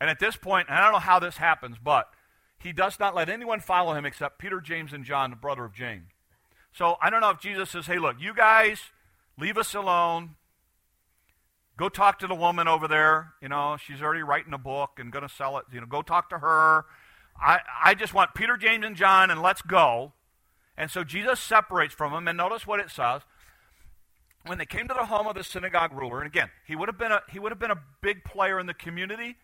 And 0.00 0.08
at 0.08 0.20
this 0.20 0.36
point, 0.36 0.68
and 0.68 0.78
I 0.78 0.82
don't 0.82 0.92
know 0.92 0.98
how 0.98 1.18
this 1.18 1.36
happens, 1.36 1.76
but 1.82 2.10
he 2.58 2.72
does 2.72 2.98
not 3.00 3.14
let 3.14 3.28
anyone 3.28 3.60
follow 3.60 3.94
him 3.94 4.06
except 4.06 4.38
Peter, 4.38 4.60
James, 4.60 4.92
and 4.92 5.04
John, 5.04 5.30
the 5.30 5.36
brother 5.36 5.64
of 5.64 5.74
James. 5.74 6.11
So 6.72 6.96
I 7.02 7.10
don't 7.10 7.20
know 7.20 7.30
if 7.30 7.40
Jesus 7.40 7.70
says, 7.70 7.86
hey, 7.86 7.98
look, 7.98 8.16
you 8.18 8.34
guys, 8.34 8.80
leave 9.38 9.58
us 9.58 9.74
alone. 9.74 10.36
Go 11.76 11.88
talk 11.88 12.18
to 12.20 12.26
the 12.26 12.34
woman 12.34 12.68
over 12.68 12.88
there. 12.88 13.32
You 13.42 13.48
know, 13.48 13.76
she's 13.76 14.02
already 14.02 14.22
writing 14.22 14.52
a 14.52 14.58
book 14.58 14.92
and 14.98 15.12
going 15.12 15.26
to 15.26 15.34
sell 15.34 15.58
it. 15.58 15.64
You 15.72 15.80
know, 15.80 15.86
go 15.86 16.02
talk 16.02 16.30
to 16.30 16.38
her. 16.38 16.84
I, 17.40 17.60
I 17.84 17.94
just 17.94 18.14
want 18.14 18.34
Peter, 18.34 18.56
James, 18.56 18.84
and 18.84 18.96
John, 18.96 19.30
and 19.30 19.42
let's 19.42 19.62
go. 19.62 20.12
And 20.76 20.90
so 20.90 21.04
Jesus 21.04 21.40
separates 21.40 21.94
from 21.94 22.12
them. 22.12 22.28
And 22.28 22.36
notice 22.36 22.66
what 22.66 22.80
it 22.80 22.90
says. 22.90 23.22
When 24.44 24.58
they 24.58 24.66
came 24.66 24.88
to 24.88 24.94
the 24.94 25.06
home 25.06 25.26
of 25.26 25.36
the 25.36 25.44
synagogue 25.44 25.92
ruler, 25.92 26.18
and 26.18 26.26
again, 26.26 26.50
he 26.66 26.74
would 26.74 26.88
have 26.88 26.98
been 26.98 27.12
a, 27.12 27.22
he 27.30 27.38
would 27.38 27.52
have 27.52 27.60
been 27.60 27.70
a 27.70 27.80
big 28.00 28.24
player 28.24 28.58
in 28.58 28.66
the 28.66 28.74
community. 28.74 29.36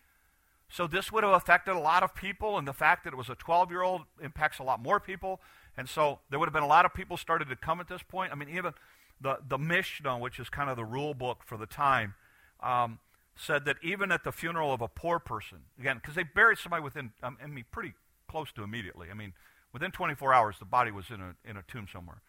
So 0.68 0.86
this 0.86 1.12
would 1.12 1.24
have 1.24 1.32
affected 1.32 1.74
a 1.74 1.78
lot 1.78 2.02
of 2.02 2.14
people, 2.14 2.58
and 2.58 2.66
the 2.66 2.72
fact 2.72 3.04
that 3.04 3.12
it 3.12 3.16
was 3.16 3.30
a 3.30 3.36
12 3.36 3.70
year 3.70 3.82
old 3.82 4.02
impacts 4.22 4.58
a 4.58 4.64
lot 4.64 4.82
more 4.82 4.98
people. 4.98 5.40
And 5.78 5.88
so 5.88 6.18
there 6.28 6.40
would 6.40 6.46
have 6.46 6.52
been 6.52 6.64
a 6.64 6.68
lot 6.68 6.84
of 6.84 6.92
people 6.92 7.16
started 7.16 7.48
to 7.50 7.56
come 7.56 7.78
at 7.78 7.86
this 7.86 8.02
point. 8.02 8.32
I 8.32 8.34
mean, 8.34 8.48
even 8.48 8.74
the, 9.20 9.38
the 9.48 9.58
Mishnah, 9.58 10.18
which 10.18 10.40
is 10.40 10.48
kind 10.48 10.68
of 10.68 10.76
the 10.76 10.84
rule 10.84 11.14
book 11.14 11.44
for 11.46 11.56
the 11.56 11.66
time, 11.66 12.14
um, 12.60 12.98
said 13.36 13.64
that 13.66 13.76
even 13.80 14.10
at 14.10 14.24
the 14.24 14.32
funeral 14.32 14.72
of 14.72 14.80
a 14.80 14.88
poor 14.88 15.20
person, 15.20 15.58
again, 15.78 15.98
because 15.98 16.16
they 16.16 16.24
buried 16.24 16.58
somebody 16.58 16.82
within, 16.82 17.12
um, 17.22 17.38
I 17.40 17.46
mean, 17.46 17.64
pretty 17.70 17.92
close 18.28 18.50
to 18.56 18.64
immediately. 18.64 19.06
I 19.08 19.14
mean, 19.14 19.34
within 19.72 19.92
24 19.92 20.34
hours, 20.34 20.56
the 20.58 20.64
body 20.64 20.90
was 20.90 21.10
in 21.10 21.20
a, 21.20 21.36
in 21.48 21.56
a 21.56 21.62
tomb 21.62 21.86
somewhere. 21.92 22.22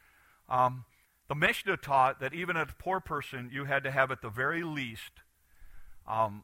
Um, 0.48 0.86
the 1.28 1.34
Mishnah 1.34 1.78
taught 1.78 2.20
that 2.20 2.36
even 2.36 2.56
at 2.56 2.70
a 2.70 2.74
poor 2.76 3.00
person, 3.00 3.50
you 3.52 3.66
had 3.66 3.84
to 3.84 3.90
have 3.90 4.12
at 4.12 4.22
the 4.22 4.30
very 4.30 4.62
least 4.62 5.24
um, 6.08 6.44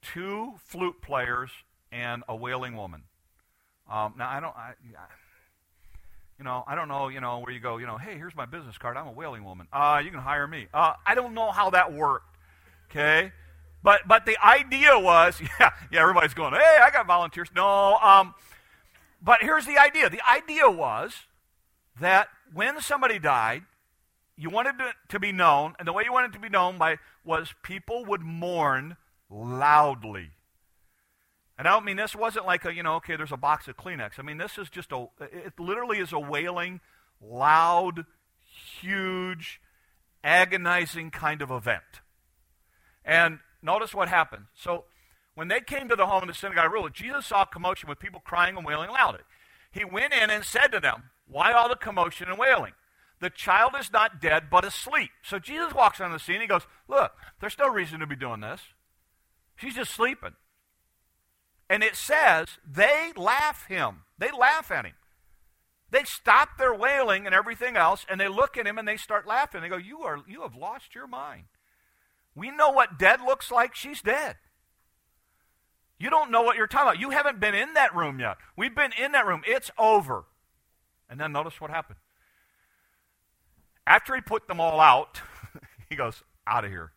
two 0.00 0.54
flute 0.64 1.02
players 1.02 1.50
and 1.92 2.24
a 2.26 2.34
wailing 2.34 2.74
woman. 2.74 3.02
Um, 3.90 4.14
now, 4.16 4.30
I 4.30 4.40
don't, 4.40 4.56
I, 4.56 4.72
you 6.38 6.44
know, 6.44 6.64
I 6.66 6.74
don't 6.74 6.88
know, 6.88 7.08
you 7.08 7.20
know, 7.20 7.40
where 7.40 7.52
you 7.52 7.60
go, 7.60 7.78
you 7.78 7.86
know, 7.86 7.98
hey, 7.98 8.16
here's 8.16 8.36
my 8.36 8.46
business 8.46 8.78
card. 8.78 8.96
I'm 8.96 9.08
a 9.08 9.12
wailing 9.12 9.44
woman. 9.44 9.66
Uh, 9.72 10.00
you 10.04 10.10
can 10.10 10.20
hire 10.20 10.46
me. 10.46 10.68
Uh, 10.72 10.94
I 11.04 11.14
don't 11.14 11.34
know 11.34 11.50
how 11.50 11.70
that 11.70 11.92
worked. 11.92 12.36
Okay? 12.90 13.32
But 13.82 14.06
but 14.06 14.26
the 14.26 14.36
idea 14.44 14.98
was, 14.98 15.40
yeah, 15.60 15.70
yeah, 15.90 16.00
everybody's 16.00 16.34
going, 16.34 16.52
hey, 16.54 16.78
I 16.82 16.90
got 16.90 17.06
volunteers. 17.06 17.48
No, 17.54 17.96
um, 17.96 18.34
but 19.22 19.42
here's 19.42 19.66
the 19.66 19.78
idea. 19.78 20.08
The 20.08 20.22
idea 20.28 20.70
was 20.70 21.12
that 22.00 22.28
when 22.52 22.80
somebody 22.80 23.18
died, 23.18 23.64
you 24.36 24.50
wanted 24.50 24.74
to 25.08 25.18
be 25.18 25.32
known, 25.32 25.74
and 25.78 25.88
the 25.88 25.92
way 25.92 26.04
you 26.04 26.12
wanted 26.12 26.32
to 26.34 26.38
be 26.38 26.48
known 26.48 26.78
by 26.78 26.98
was 27.24 27.52
people 27.62 28.04
would 28.04 28.22
mourn 28.22 28.96
loudly. 29.28 30.30
And 31.58 31.66
I 31.66 31.72
don't 31.72 31.84
mean 31.84 31.96
this 31.96 32.14
wasn't 32.14 32.46
like 32.46 32.64
a, 32.64 32.72
you 32.72 32.84
know, 32.84 32.94
okay, 32.96 33.16
there's 33.16 33.32
a 33.32 33.36
box 33.36 33.66
of 33.66 33.76
Kleenex. 33.76 34.12
I 34.18 34.22
mean, 34.22 34.38
this 34.38 34.56
is 34.58 34.70
just 34.70 34.92
a, 34.92 35.08
it 35.20 35.58
literally 35.58 35.98
is 35.98 36.12
a 36.12 36.18
wailing, 36.18 36.80
loud, 37.20 38.06
huge, 38.80 39.60
agonizing 40.22 41.10
kind 41.10 41.42
of 41.42 41.50
event. 41.50 41.82
And 43.04 43.40
notice 43.60 43.92
what 43.92 44.08
happened. 44.08 44.44
So 44.54 44.84
when 45.34 45.48
they 45.48 45.60
came 45.60 45.88
to 45.88 45.96
the 45.96 46.06
home 46.06 46.22
of 46.22 46.28
the 46.28 46.34
synagogue 46.34 46.72
ruler, 46.72 46.90
Jesus 46.90 47.26
saw 47.26 47.44
commotion 47.44 47.88
with 47.88 47.98
people 47.98 48.20
crying 48.24 48.56
and 48.56 48.64
wailing 48.64 48.90
loudly. 48.90 49.20
He 49.72 49.84
went 49.84 50.12
in 50.12 50.30
and 50.30 50.44
said 50.44 50.68
to 50.68 50.80
them, 50.80 51.10
Why 51.26 51.52
all 51.52 51.68
the 51.68 51.76
commotion 51.76 52.28
and 52.28 52.38
wailing? 52.38 52.72
The 53.20 53.30
child 53.30 53.72
is 53.78 53.92
not 53.92 54.20
dead, 54.20 54.44
but 54.48 54.64
asleep. 54.64 55.10
So 55.22 55.40
Jesus 55.40 55.74
walks 55.74 56.00
on 56.00 56.12
the 56.12 56.20
scene. 56.20 56.40
He 56.40 56.46
goes, 56.46 56.62
Look, 56.86 57.12
there's 57.40 57.58
no 57.58 57.68
reason 57.68 57.98
to 57.98 58.06
be 58.06 58.14
doing 58.14 58.40
this. 58.40 58.60
She's 59.56 59.74
just 59.74 59.90
sleeping. 59.90 60.34
And 61.70 61.82
it 61.82 61.96
says 61.96 62.58
they 62.66 63.12
laugh 63.16 63.66
him. 63.66 64.04
They 64.18 64.30
laugh 64.30 64.70
at 64.70 64.84
him. 64.84 64.94
They 65.90 66.04
stop 66.04 66.58
their 66.58 66.74
wailing 66.74 67.24
and 67.24 67.34
everything 67.34 67.76
else, 67.76 68.04
and 68.10 68.20
they 68.20 68.28
look 68.28 68.56
at 68.56 68.66
him 68.66 68.78
and 68.78 68.86
they 68.86 68.96
start 68.96 69.26
laughing. 69.26 69.62
They 69.62 69.68
go, 69.68 69.76
You 69.76 70.00
are 70.00 70.18
you 70.28 70.42
have 70.42 70.54
lost 70.54 70.94
your 70.94 71.06
mind. 71.06 71.44
We 72.34 72.50
know 72.50 72.70
what 72.70 72.98
dead 72.98 73.20
looks 73.20 73.50
like. 73.50 73.74
She's 73.74 74.02
dead. 74.02 74.36
You 75.98 76.10
don't 76.10 76.30
know 76.30 76.42
what 76.42 76.56
you're 76.56 76.68
talking 76.68 76.88
about. 76.88 77.00
You 77.00 77.10
haven't 77.10 77.40
been 77.40 77.54
in 77.54 77.74
that 77.74 77.94
room 77.94 78.20
yet. 78.20 78.36
We've 78.56 78.74
been 78.74 78.92
in 79.02 79.12
that 79.12 79.26
room. 79.26 79.42
It's 79.46 79.70
over. 79.76 80.24
And 81.10 81.18
then 81.18 81.32
notice 81.32 81.60
what 81.60 81.70
happened. 81.70 81.98
After 83.86 84.14
he 84.14 84.20
put 84.20 84.46
them 84.46 84.60
all 84.60 84.78
out, 84.78 85.20
he 85.88 85.96
goes, 85.96 86.22
out 86.46 86.64
of 86.64 86.70
here. 86.70 86.92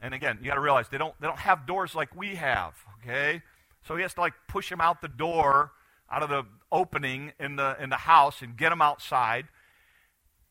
And 0.00 0.12
again, 0.12 0.38
you 0.40 0.48
got 0.48 0.54
to 0.54 0.60
realize 0.60 0.88
they 0.88 0.98
don't, 0.98 1.14
they 1.20 1.26
don't 1.26 1.38
have 1.38 1.66
doors 1.66 1.94
like 1.94 2.14
we 2.14 2.34
have, 2.34 2.74
okay? 3.02 3.42
So 3.86 3.96
he 3.96 4.02
has 4.02 4.14
to 4.14 4.20
like 4.20 4.34
push 4.48 4.70
him 4.70 4.80
out 4.80 5.00
the 5.00 5.08
door, 5.08 5.72
out 6.10 6.22
of 6.22 6.28
the 6.28 6.44
opening 6.70 7.32
in 7.38 7.56
the, 7.56 7.76
in 7.80 7.90
the 7.90 7.96
house 7.96 8.42
and 8.42 8.56
get 8.56 8.72
him 8.72 8.82
outside. 8.82 9.46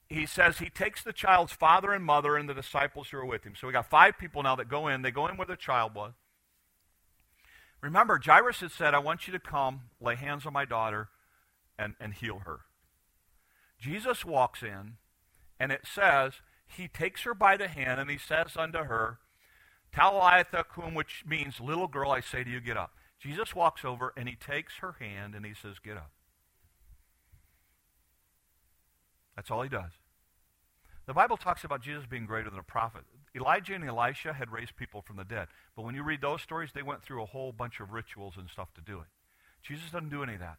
He 0.10 0.26
says 0.26 0.60
he 0.60 0.70
takes 0.70 1.04
the 1.04 1.14
child's 1.14 1.52
father 1.52 1.92
and 1.92 2.04
mother 2.04 2.38
and 2.38 2.48
the 2.48 2.54
disciples 2.54 3.10
who 3.10 3.18
are 3.18 3.26
with 3.26 3.44
him. 3.44 3.54
So 3.60 3.68
we 3.68 3.74
got 3.74 3.90
five 3.90 4.18
people 4.18 4.42
now 4.44 4.56
that 4.56 4.70
go 4.70 4.88
in. 4.88 5.02
They 5.02 5.12
go 5.12 5.28
in 5.28 5.38
where 5.38 5.48
the 5.48 5.56
child 5.56 5.94
was. 5.96 6.14
Remember, 7.82 8.20
Jairus 8.24 8.62
had 8.62 8.72
said, 8.72 8.94
I 8.94 9.00
want 9.00 9.28
you 9.28 9.34
to 9.34 9.40
come, 9.40 9.82
lay 10.02 10.16
hands 10.16 10.46
on 10.46 10.54
my 10.54 10.66
daughter, 10.66 11.10
and, 11.78 11.94
and 12.00 12.14
heal 12.14 12.42
her. 12.46 12.62
Jesus 13.80 14.26
walks 14.26 14.64
in, 14.64 14.94
and 15.60 15.72
it 15.72 15.82
says, 15.86 16.34
he 16.66 16.88
takes 16.88 17.22
her 17.22 17.36
by 17.36 17.56
the 17.56 17.68
hand, 17.68 18.00
and 18.00 18.10
he 18.10 18.18
says 18.18 18.58
unto 18.58 18.80
her, 18.80 19.20
Talitha 19.94 20.64
cum, 20.64 20.94
which 20.94 21.24
means, 21.28 21.60
little 21.60 21.88
girl, 21.88 22.12
I 22.12 22.22
say 22.22 22.44
to 22.44 22.50
you, 22.50 22.60
get 22.60 22.78
up. 22.78 22.94
Jesus 23.20 23.56
walks 23.56 23.84
over, 23.84 24.14
and 24.16 24.30
he 24.30 24.36
takes 24.36 24.78
her 24.78 24.96
hand, 25.00 25.34
and 25.34 25.46
he 25.46 25.54
says, 25.54 25.76
get 25.84 25.98
up. 25.98 26.12
That's 29.36 29.52
all 29.52 29.62
he 29.62 29.70
does. 29.70 29.92
The 31.06 31.14
Bible 31.14 31.38
talks 31.38 31.64
about 31.64 31.82
Jesus 31.82 32.06
being 32.06 32.26
greater 32.26 32.50
than 32.50 32.60
a 32.60 32.64
prophet. 32.64 33.04
Elijah 33.36 33.76
and 33.76 33.84
Elisha 33.84 34.34
had 34.34 34.52
raised 34.52 34.76
people 34.76 35.02
from 35.02 35.16
the 35.16 35.24
dead. 35.24 35.48
But 35.76 35.84
when 35.84 35.96
you 35.96 36.04
read 36.04 36.22
those 36.22 36.42
stories, 36.42 36.72
they 36.74 36.82
went 36.82 37.04
through 37.04 37.24
a 37.24 37.28
whole 37.28 37.52
bunch 37.52 37.80
of 37.80 37.92
rituals 37.92 38.34
and 38.38 38.50
stuff 38.50 38.74
to 38.74 38.82
do 38.82 39.00
it. 39.00 39.08
Jesus 39.62 39.92
doesn't 39.92 40.10
do 40.10 40.24
any 40.24 40.34
of 40.34 40.40
that. 40.40 40.58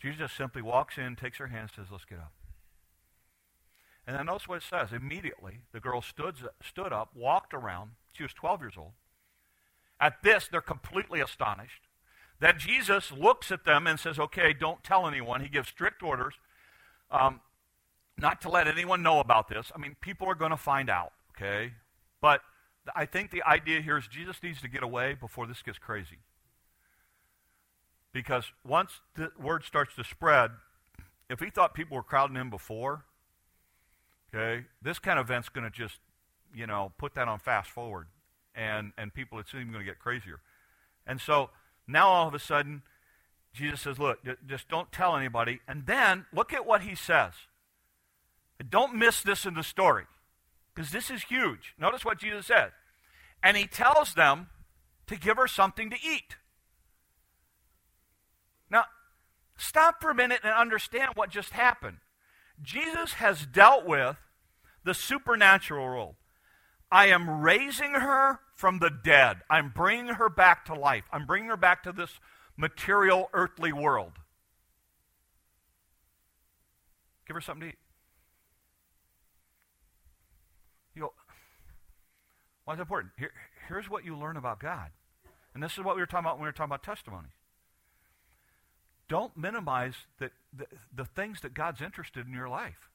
Jesus 0.00 0.18
just 0.18 0.36
simply 0.36 0.62
walks 0.62 0.98
in, 0.98 1.16
takes 1.16 1.38
her 1.38 1.46
hand, 1.48 1.70
says, 1.74 1.86
Let's 1.90 2.04
get 2.04 2.18
up. 2.18 2.32
And 4.06 4.16
then 4.16 4.26
notice 4.26 4.46
what 4.46 4.58
it 4.58 4.64
says. 4.68 4.92
Immediately, 4.92 5.60
the 5.72 5.80
girl 5.80 6.02
stood, 6.02 6.36
stood 6.62 6.92
up, 6.92 7.10
walked 7.14 7.54
around. 7.54 7.92
She 8.14 8.22
was 8.22 8.32
12 8.32 8.60
years 8.60 8.74
old. 8.78 8.92
At 10.00 10.22
this, 10.22 10.48
they're 10.50 10.60
completely 10.60 11.20
astonished. 11.20 11.82
Then 12.40 12.58
Jesus 12.58 13.12
looks 13.12 13.52
at 13.52 13.64
them 13.64 13.86
and 13.86 13.98
says, 13.98 14.18
Okay, 14.18 14.52
don't 14.52 14.82
tell 14.82 15.06
anyone. 15.06 15.40
He 15.40 15.48
gives 15.48 15.68
strict 15.68 16.02
orders 16.02 16.34
um, 17.10 17.40
not 18.18 18.40
to 18.42 18.48
let 18.48 18.66
anyone 18.66 19.02
know 19.02 19.20
about 19.20 19.48
this. 19.48 19.70
I 19.74 19.78
mean, 19.78 19.96
people 20.00 20.28
are 20.28 20.34
going 20.34 20.50
to 20.50 20.56
find 20.56 20.88
out, 20.88 21.12
okay? 21.36 21.72
But 22.20 22.40
I 22.94 23.06
think 23.06 23.30
the 23.30 23.42
idea 23.44 23.80
here 23.80 23.96
is 23.96 24.06
Jesus 24.06 24.42
needs 24.42 24.60
to 24.62 24.68
get 24.68 24.82
away 24.82 25.14
before 25.14 25.46
this 25.46 25.62
gets 25.62 25.78
crazy. 25.78 26.18
Because 28.12 28.52
once 28.64 29.00
the 29.16 29.30
word 29.40 29.64
starts 29.64 29.94
to 29.96 30.04
spread, 30.04 30.52
if 31.28 31.40
he 31.40 31.50
thought 31.50 31.74
people 31.74 31.96
were 31.96 32.02
crowding 32.02 32.36
in 32.36 32.50
before, 32.50 33.04
okay, 34.32 34.66
this 34.80 34.98
kind 34.98 35.18
of 35.18 35.26
event's 35.26 35.48
going 35.48 35.64
to 35.64 35.70
just, 35.70 35.98
you 36.54 36.66
know, 36.66 36.92
put 36.98 37.14
that 37.14 37.28
on 37.28 37.38
fast 37.38 37.70
forward. 37.70 38.06
And, 38.54 38.92
and 38.96 39.12
people, 39.12 39.38
it's 39.38 39.52
even 39.54 39.72
going 39.72 39.84
to 39.84 39.90
get 39.90 39.98
crazier. 39.98 40.40
And 41.06 41.20
so 41.20 41.50
now 41.86 42.08
all 42.08 42.28
of 42.28 42.34
a 42.34 42.38
sudden, 42.38 42.82
Jesus 43.52 43.82
says, 43.82 43.98
look, 43.98 44.18
just 44.46 44.68
don't 44.68 44.90
tell 44.90 45.16
anybody. 45.16 45.60
And 45.68 45.86
then 45.86 46.26
look 46.32 46.52
at 46.52 46.66
what 46.66 46.82
he 46.82 46.94
says. 46.94 47.32
Don't 48.68 48.94
miss 48.94 49.22
this 49.22 49.44
in 49.44 49.54
the 49.54 49.62
story 49.62 50.04
because 50.74 50.90
this 50.90 51.10
is 51.10 51.24
huge. 51.24 51.74
Notice 51.78 52.04
what 52.04 52.18
Jesus 52.18 52.46
said. 52.46 52.72
And 53.42 53.56
he 53.56 53.66
tells 53.66 54.14
them 54.14 54.48
to 55.06 55.16
give 55.16 55.36
her 55.36 55.46
something 55.46 55.90
to 55.90 55.96
eat. 55.96 56.36
Now, 58.70 58.84
stop 59.56 60.00
for 60.00 60.10
a 60.10 60.14
minute 60.14 60.40
and 60.42 60.52
understand 60.52 61.12
what 61.14 61.30
just 61.30 61.50
happened. 61.50 61.98
Jesus 62.62 63.14
has 63.14 63.46
dealt 63.46 63.84
with 63.84 64.16
the 64.84 64.94
supernatural 64.94 65.84
world. 65.84 66.14
I 66.90 67.06
am 67.06 67.42
raising 67.42 67.92
her 67.92 68.40
from 68.54 68.78
the 68.78 68.90
dead. 68.90 69.38
I'm 69.50 69.70
bringing 69.70 70.14
her 70.14 70.28
back 70.28 70.64
to 70.66 70.74
life. 70.74 71.04
I'm 71.12 71.26
bringing 71.26 71.50
her 71.50 71.56
back 71.56 71.82
to 71.84 71.92
this 71.92 72.10
material, 72.56 73.30
earthly 73.32 73.72
world. 73.72 74.12
Give 77.26 77.34
her 77.34 77.40
something 77.40 77.62
to 77.62 77.68
eat. 77.68 77.78
You 80.94 81.02
go, 81.02 81.12
why 82.64 82.74
is 82.74 82.78
it 82.78 82.82
important? 82.82 83.12
Here, 83.18 83.32
here's 83.68 83.90
what 83.90 84.04
you 84.04 84.16
learn 84.16 84.36
about 84.36 84.60
God. 84.60 84.90
And 85.54 85.62
this 85.62 85.72
is 85.72 85.84
what 85.84 85.96
we 85.96 86.02
were 86.02 86.06
talking 86.06 86.26
about 86.26 86.36
when 86.36 86.42
we 86.42 86.48
were 86.48 86.52
talking 86.52 86.70
about 86.70 86.82
testimony. 86.82 87.28
Don't 89.08 89.36
minimize 89.36 89.94
the, 90.18 90.30
the, 90.56 90.66
the 90.94 91.04
things 91.04 91.40
that 91.42 91.54
God's 91.54 91.80
interested 91.80 92.26
in 92.26 92.32
your 92.32 92.48
life. 92.48 92.88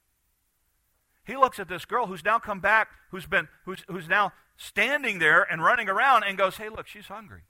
He 1.29 1.37
looks 1.37 1.59
at 1.59 1.67
this 1.67 1.85
girl 1.85 2.07
who's 2.07 2.25
now 2.25 2.39
come 2.39 2.59
back, 2.59 2.89
who's 3.11 3.27
been 3.27 3.49
who's 3.65 3.83
who's 3.87 4.07
now 4.07 4.33
standing 4.57 5.19
there 5.19 5.43
and 5.43 5.63
running 5.63 5.87
around 5.87 6.23
and 6.23 6.35
goes, 6.35 6.57
"Hey, 6.57 6.69
look, 6.69 6.87
she's 6.87 7.05
hungry." 7.05 7.43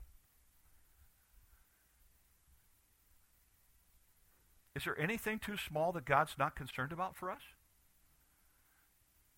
Is 4.76 4.84
there 4.84 5.00
anything 5.00 5.40
too 5.40 5.56
small 5.56 5.94
that 5.94 6.04
God's 6.04 6.36
not 6.38 6.58
concerned 6.58 6.92
about 6.92 7.16
for 7.16 7.32
us? 7.32 7.42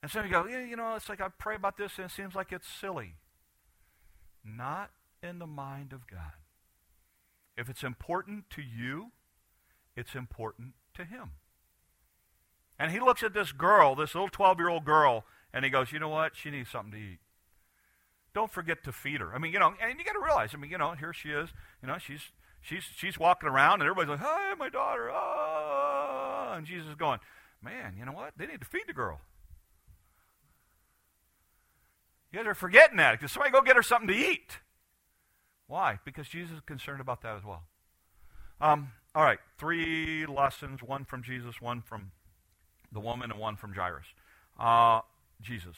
And 0.02 0.10
some 0.10 0.22
of 0.22 0.26
you 0.26 0.32
go, 0.32 0.48
yeah, 0.48 0.66
you 0.66 0.76
know, 0.76 0.96
it's 0.96 1.08
like 1.08 1.22
I 1.22 1.28
pray 1.30 1.56
about 1.56 1.78
this 1.78 2.00
and 2.00 2.06
it 2.06 2.12
seems 2.12 2.34
like 2.34 2.52
it's 2.52 2.68
silly. 2.68 3.18
Not 4.44 4.90
in 5.22 5.38
the 5.38 5.46
mind 5.46 5.94
of 5.94 6.08
God. 6.08 6.34
If 7.56 7.70
it's 7.70 7.84
important 7.84 8.50
to 8.52 8.64
you, 8.64 9.12
it's 9.96 10.16
important 10.16 10.74
to 10.96 11.06
Him. 11.06 11.34
And 12.82 12.92
He 12.92 13.00
looks 13.00 13.22
at 13.22 13.36
this 13.36 13.52
girl, 13.52 13.94
this 13.94 14.16
little 14.16 14.28
12 14.28 14.58
year 14.58 14.70
old 14.70 14.86
girl, 14.86 15.26
and 15.54 15.64
He 15.64 15.70
goes, 15.70 15.92
you 15.92 16.00
know 16.00 16.10
what? 16.10 16.36
She 16.36 16.50
needs 16.50 16.72
something 16.72 16.92
to 16.94 16.98
eat. 16.98 17.20
Don't 18.34 18.52
forget 18.52 18.84
to 18.86 18.92
feed 18.92 19.22
her. 19.22 19.36
I 19.36 19.38
mean, 19.38 19.54
you 19.54 19.60
know, 19.60 19.76
and 19.80 20.00
you 20.00 20.04
got 20.04 20.14
to 20.14 20.20
realize, 20.20 20.50
I 20.56 20.58
mean, 20.58 20.72
you 20.72 20.80
know, 20.80 20.94
here 20.94 21.14
she 21.14 21.30
is. 21.30 21.50
You 21.84 21.90
know, 21.90 22.00
she's 22.00 22.32
she's 22.60 22.84
she's 22.96 23.20
walking 23.20 23.48
around, 23.48 23.82
and 23.82 23.84
everybody's 23.84 24.10
like, 24.10 24.28
"Hi, 24.28 24.56
my 24.56 24.70
daughter!" 24.70 25.12
Oh, 25.12 26.54
and 26.56 26.66
Jesus 26.66 26.88
is 26.88 26.96
going, 26.96 27.20
"Man, 27.62 27.94
you 28.00 28.06
know 28.06 28.14
what? 28.14 28.34
They 28.36 28.48
need 28.48 28.62
to 28.62 28.66
feed 28.66 28.86
the 28.88 28.94
girl." 28.94 29.20
You 32.32 32.40
guys 32.40 32.48
are 32.48 32.56
forgetting 32.56 32.98
that. 32.98 33.12
Because 33.12 33.32
somebody 33.32 33.52
go 33.52 33.62
get 33.62 33.76
her 33.76 33.84
something 33.84 34.08
to 34.08 34.16
eat. 34.16 34.60
Why? 35.68 36.00
Because 36.04 36.28
Jesus 36.28 36.56
is 36.56 36.62
concerned 36.66 37.02
about 37.02 37.22
that 37.22 37.36
as 37.36 37.44
well. 37.44 37.64
Um, 38.60 38.94
all 39.14 39.24
right, 39.24 39.40
three 39.60 40.26
lessons 40.26 40.82
one 40.82 41.06
from 41.06 41.22
Jesus, 41.22 41.62
one 41.62 41.82
from 41.82 42.12
the 42.92 43.00
woman, 43.00 43.32
and 43.32 43.40
one 43.40 43.56
from 43.56 43.74
Jairus. 43.74 44.06
Uh, 44.60 45.02
Jesus. 45.42 45.76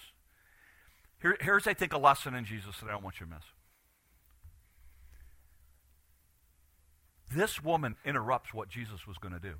Here, 1.21 1.37
here's, 1.39 1.67
I 1.67 1.73
think, 1.73 1.93
a 1.93 1.97
lesson 1.97 2.33
in 2.33 2.45
Jesus 2.45 2.79
that 2.79 2.89
I 2.89 2.91
don't 2.91 3.03
want 3.03 3.19
you 3.19 3.25
to 3.25 3.31
miss. 3.31 3.43
This 7.33 7.63
woman 7.63 7.95
interrupts 8.05 8.53
what 8.53 8.69
Jesus 8.69 9.07
was 9.07 9.17
going 9.17 9.33
to 9.33 9.39
do. 9.39 9.55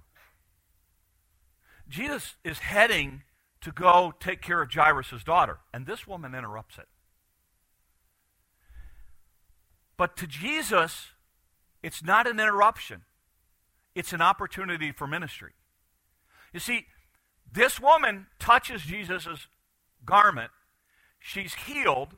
Jesus 1.90 2.36
is 2.44 2.60
heading 2.60 3.24
to 3.62 3.72
go 3.72 4.14
take 4.20 4.42
care 4.42 4.62
of 4.62 4.72
Jairus' 4.72 5.24
daughter. 5.24 5.60
And 5.74 5.86
this 5.86 6.06
woman 6.06 6.36
interrupts 6.36 6.78
it. 6.78 6.88
But 9.98 10.18
to 10.18 10.28
Jesus, 10.28 11.08
it's 11.82 12.04
not 12.04 12.28
an 12.28 12.40
interruption, 12.40 13.04
it's 13.96 14.14
an 14.14 14.22
opportunity 14.22 14.92
for 14.92 15.08
ministry. 15.08 15.54
You 16.52 16.60
see, 16.60 16.88
this 17.54 17.80
woman 17.80 18.28
touches 18.40 18.82
Jesus' 18.82 19.48
garment, 20.06 20.52
she's 21.20 21.54
healed, 21.54 22.16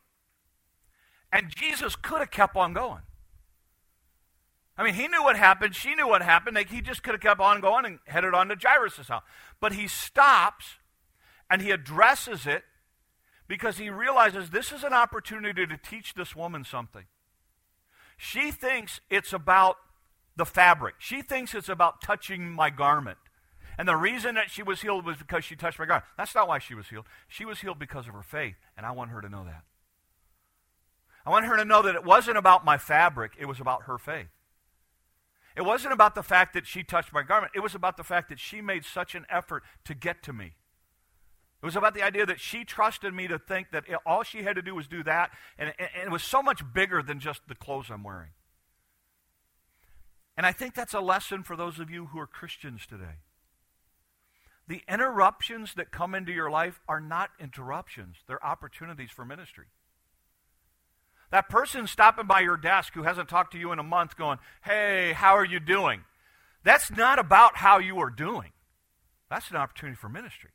and 1.31 1.49
Jesus 1.53 1.95
could 1.95 2.19
have 2.19 2.31
kept 2.31 2.55
on 2.55 2.73
going. 2.73 3.01
I 4.77 4.83
mean, 4.83 4.93
he 4.93 5.07
knew 5.07 5.23
what 5.23 5.37
happened. 5.37 5.75
She 5.75 5.95
knew 5.95 6.07
what 6.07 6.21
happened. 6.21 6.55
Like, 6.55 6.69
He 6.69 6.81
just 6.81 7.01
could 7.03 7.13
have 7.13 7.21
kept 7.21 7.39
on 7.39 7.61
going 7.61 7.85
and 7.85 7.99
headed 8.07 8.33
on 8.33 8.49
to 8.49 8.57
Jairus' 8.61 9.07
house. 9.07 9.23
But 9.61 9.73
he 9.73 9.87
stops 9.87 10.75
and 11.49 11.61
he 11.61 11.71
addresses 11.71 12.45
it 12.45 12.63
because 13.47 13.77
he 13.77 13.89
realizes 13.89 14.49
this 14.49 14.71
is 14.71 14.83
an 14.83 14.93
opportunity 14.93 15.65
to 15.65 15.77
teach 15.77 16.13
this 16.13 16.35
woman 16.35 16.63
something. 16.63 17.05
She 18.17 18.51
thinks 18.51 18.99
it's 19.09 19.33
about 19.33 19.77
the 20.35 20.45
fabric, 20.45 20.95
she 20.99 21.21
thinks 21.21 21.53
it's 21.53 21.69
about 21.69 22.01
touching 22.01 22.51
my 22.51 22.69
garment. 22.69 23.17
And 23.77 23.87
the 23.87 23.95
reason 23.95 24.35
that 24.35 24.49
she 24.49 24.63
was 24.63 24.81
healed 24.81 25.05
was 25.05 25.17
because 25.17 25.43
she 25.43 25.55
touched 25.55 25.79
my 25.79 25.85
garment. 25.85 26.05
That's 26.17 26.33
not 26.33 26.47
why 26.47 26.59
she 26.59 26.75
was 26.75 26.87
healed. 26.87 27.05
She 27.27 27.45
was 27.45 27.59
healed 27.59 27.79
because 27.79 28.07
of 28.07 28.13
her 28.13 28.23
faith, 28.23 28.55
and 28.77 28.85
I 28.85 28.91
want 28.91 29.11
her 29.11 29.21
to 29.21 29.29
know 29.29 29.43
that. 29.43 29.63
I 31.25 31.29
want 31.29 31.45
her 31.45 31.57
to 31.57 31.65
know 31.65 31.81
that 31.81 31.95
it 31.95 32.05
wasn't 32.05 32.37
about 32.37 32.63
my 32.63 32.77
fabric, 32.77 33.33
it 33.37 33.45
was 33.45 33.59
about 33.59 33.83
her 33.83 33.97
faith. 33.97 34.27
It 35.55 35.63
wasn't 35.63 35.93
about 35.93 36.15
the 36.15 36.23
fact 36.23 36.53
that 36.53 36.67
she 36.67 36.83
touched 36.83 37.13
my 37.13 37.23
garment, 37.23 37.53
it 37.55 37.61
was 37.61 37.75
about 37.75 37.97
the 37.97 38.03
fact 38.03 38.29
that 38.29 38.39
she 38.39 38.61
made 38.61 38.85
such 38.85 39.15
an 39.15 39.25
effort 39.29 39.63
to 39.85 39.93
get 39.93 40.21
to 40.23 40.33
me. 40.33 40.53
It 41.61 41.65
was 41.65 41.75
about 41.75 41.95
the 41.95 42.03
idea 42.03 42.25
that 42.27 42.39
she 42.39 42.63
trusted 42.63 43.13
me 43.13 43.27
to 43.27 43.39
think 43.39 43.71
that 43.71 43.85
all 44.05 44.21
she 44.21 44.43
had 44.43 44.55
to 44.55 44.61
do 44.61 44.75
was 44.75 44.87
do 44.87 45.03
that, 45.03 45.31
and, 45.57 45.73
and 45.79 45.89
it 46.05 46.11
was 46.11 46.23
so 46.23 46.43
much 46.43 46.61
bigger 46.73 47.01
than 47.01 47.19
just 47.19 47.41
the 47.47 47.55
clothes 47.55 47.89
I'm 47.89 48.03
wearing. 48.03 48.31
And 50.37 50.45
I 50.45 50.51
think 50.51 50.75
that's 50.75 50.93
a 50.93 50.99
lesson 50.99 51.43
for 51.43 51.55
those 51.55 51.79
of 51.79 51.89
you 51.89 52.07
who 52.07 52.19
are 52.19 52.27
Christians 52.27 52.85
today. 52.85 53.21
The 54.67 54.81
interruptions 54.89 55.73
that 55.75 55.91
come 55.91 56.15
into 56.15 56.31
your 56.31 56.49
life 56.49 56.79
are 56.87 56.99
not 56.99 57.29
interruptions, 57.39 58.17
they're 58.27 58.43
opportunities 58.45 59.11
for 59.11 59.25
ministry. 59.25 59.65
That 61.31 61.49
person 61.49 61.87
stopping 61.87 62.27
by 62.27 62.41
your 62.41 62.57
desk 62.57 62.93
who 62.93 63.03
hasn't 63.03 63.29
talked 63.29 63.51
to 63.53 63.59
you 63.59 63.71
in 63.71 63.79
a 63.79 63.83
month 63.83 64.15
going, 64.15 64.39
Hey, 64.63 65.13
how 65.13 65.35
are 65.35 65.45
you 65.45 65.59
doing? 65.59 66.03
That's 66.63 66.89
not 66.89 67.19
about 67.19 67.57
how 67.57 67.79
you 67.79 67.99
are 67.99 68.09
doing. 68.09 68.51
That's 69.29 69.49
an 69.49 69.57
opportunity 69.57 69.95
for 69.95 70.07
ministry. 70.07 70.51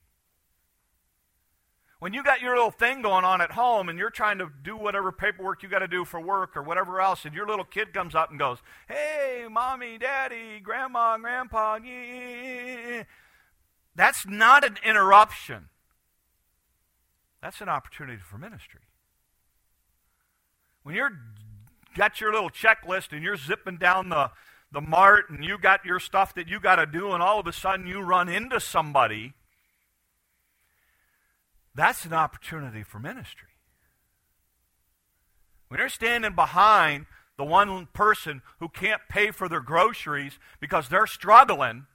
When 1.98 2.14
you 2.14 2.22
got 2.22 2.40
your 2.40 2.56
little 2.56 2.70
thing 2.70 3.02
going 3.02 3.26
on 3.26 3.42
at 3.42 3.52
home 3.52 3.90
and 3.90 3.98
you're 3.98 4.10
trying 4.10 4.38
to 4.38 4.48
do 4.62 4.74
whatever 4.74 5.12
paperwork 5.12 5.62
you 5.62 5.68
got 5.68 5.80
to 5.80 5.88
do 5.88 6.06
for 6.06 6.18
work 6.18 6.56
or 6.56 6.62
whatever 6.62 6.98
else, 7.00 7.26
and 7.26 7.34
your 7.34 7.46
little 7.46 7.64
kid 7.64 7.92
comes 7.92 8.14
up 8.14 8.30
and 8.30 8.38
goes, 8.38 8.58
Hey, 8.88 9.44
mommy, 9.50 9.98
daddy, 9.98 10.60
grandma, 10.62 11.18
grandpa, 11.18 11.78
yeah. 11.84 13.02
That's 13.94 14.26
not 14.26 14.64
an 14.64 14.76
interruption. 14.84 15.68
That's 17.42 17.60
an 17.60 17.68
opportunity 17.68 18.20
for 18.22 18.38
ministry. 18.38 18.80
When 20.82 20.94
you're 20.94 21.12
got 21.96 22.20
your 22.20 22.32
little 22.32 22.50
checklist 22.50 23.12
and 23.12 23.22
you're 23.22 23.36
zipping 23.36 23.76
down 23.76 24.08
the, 24.08 24.30
the 24.70 24.80
mart 24.80 25.28
and 25.28 25.44
you 25.44 25.58
got 25.58 25.84
your 25.84 25.98
stuff 25.98 26.34
that 26.34 26.48
you 26.48 26.60
got 26.60 26.76
to 26.76 26.86
do, 26.86 27.12
and 27.12 27.22
all 27.22 27.40
of 27.40 27.46
a 27.46 27.52
sudden 27.52 27.86
you 27.86 28.00
run 28.00 28.28
into 28.28 28.60
somebody, 28.60 29.32
that's 31.74 32.04
an 32.04 32.12
opportunity 32.12 32.82
for 32.82 32.98
ministry. 32.98 33.48
When 35.68 35.80
you're 35.80 35.88
standing 35.88 36.34
behind 36.34 37.06
the 37.36 37.44
one 37.44 37.86
person 37.92 38.42
who 38.58 38.68
can't 38.68 39.00
pay 39.08 39.30
for 39.30 39.48
their 39.48 39.60
groceries 39.60 40.38
because 40.60 40.88
they're 40.88 41.06
struggling 41.06 41.86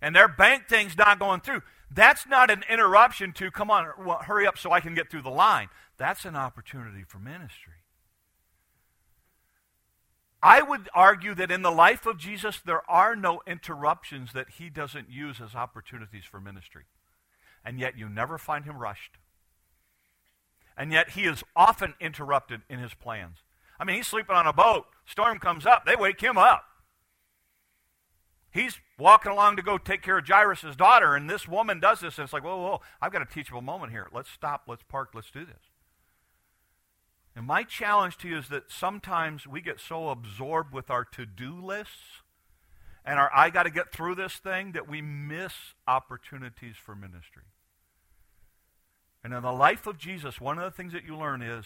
and 0.00 0.14
their 0.14 0.28
bank 0.28 0.68
thing's 0.68 0.96
not 0.96 1.18
going 1.18 1.40
through, 1.40 1.62
that's 1.90 2.26
not 2.26 2.50
an 2.50 2.64
interruption 2.70 3.32
to, 3.34 3.50
come 3.50 3.70
on, 3.70 3.86
hurry 4.22 4.46
up 4.46 4.58
so 4.58 4.72
I 4.72 4.80
can 4.80 4.94
get 4.94 5.10
through 5.10 5.22
the 5.22 5.30
line. 5.30 5.68
That's 5.96 6.24
an 6.24 6.36
opportunity 6.36 7.04
for 7.06 7.18
ministry. 7.18 7.72
I 10.42 10.62
would 10.62 10.88
argue 10.94 11.34
that 11.34 11.50
in 11.50 11.62
the 11.62 11.72
life 11.72 12.06
of 12.06 12.18
Jesus, 12.18 12.60
there 12.64 12.88
are 12.88 13.16
no 13.16 13.40
interruptions 13.46 14.32
that 14.34 14.50
he 14.58 14.70
doesn't 14.70 15.10
use 15.10 15.40
as 15.40 15.54
opportunities 15.54 16.24
for 16.24 16.40
ministry. 16.40 16.84
And 17.64 17.80
yet 17.80 17.98
you 17.98 18.08
never 18.08 18.38
find 18.38 18.64
him 18.64 18.78
rushed. 18.78 19.18
And 20.76 20.92
yet 20.92 21.10
he 21.10 21.24
is 21.24 21.42
often 21.56 21.94
interrupted 22.00 22.60
in 22.70 22.78
his 22.78 22.94
plans. 22.94 23.38
I 23.80 23.84
mean, 23.84 23.96
he's 23.96 24.06
sleeping 24.06 24.36
on 24.36 24.46
a 24.46 24.52
boat. 24.52 24.86
Storm 25.06 25.40
comes 25.40 25.66
up. 25.66 25.84
They 25.84 25.96
wake 25.96 26.20
him 26.20 26.38
up. 26.38 26.64
He's 28.50 28.78
walking 28.98 29.30
along 29.30 29.56
to 29.56 29.62
go 29.62 29.78
take 29.78 30.02
care 30.02 30.18
of 30.18 30.26
Jairus' 30.26 30.74
daughter, 30.76 31.14
and 31.14 31.28
this 31.28 31.46
woman 31.46 31.80
does 31.80 32.00
this, 32.00 32.18
and 32.18 32.24
it's 32.24 32.32
like, 32.32 32.44
whoa, 32.44 32.56
whoa, 32.56 32.80
I've 33.00 33.12
got 33.12 33.22
a 33.22 33.26
teachable 33.26 33.60
moment 33.60 33.92
here. 33.92 34.08
Let's 34.12 34.30
stop, 34.30 34.62
let's 34.66 34.82
park, 34.82 35.10
let's 35.14 35.30
do 35.30 35.44
this. 35.44 35.72
And 37.36 37.46
my 37.46 37.62
challenge 37.62 38.16
to 38.18 38.28
you 38.28 38.38
is 38.38 38.48
that 38.48 38.64
sometimes 38.70 39.46
we 39.46 39.60
get 39.60 39.78
so 39.80 40.08
absorbed 40.08 40.72
with 40.72 40.90
our 40.90 41.04
to 41.04 41.24
do 41.24 41.54
lists 41.54 42.22
and 43.08 43.18
our 43.18 43.30
I 43.34 43.48
got 43.48 43.62
to 43.62 43.70
get 43.70 43.90
through 43.90 44.16
this 44.16 44.34
thing 44.34 44.72
that 44.72 44.86
we 44.86 45.00
miss 45.00 45.54
opportunities 45.86 46.76
for 46.76 46.94
ministry. 46.94 47.44
And 49.24 49.32
in 49.32 49.42
the 49.42 49.52
life 49.52 49.86
of 49.86 49.96
Jesus, 49.96 50.42
one 50.42 50.58
of 50.58 50.64
the 50.64 50.70
things 50.70 50.92
that 50.92 51.04
you 51.04 51.16
learn 51.16 51.40
is 51.40 51.64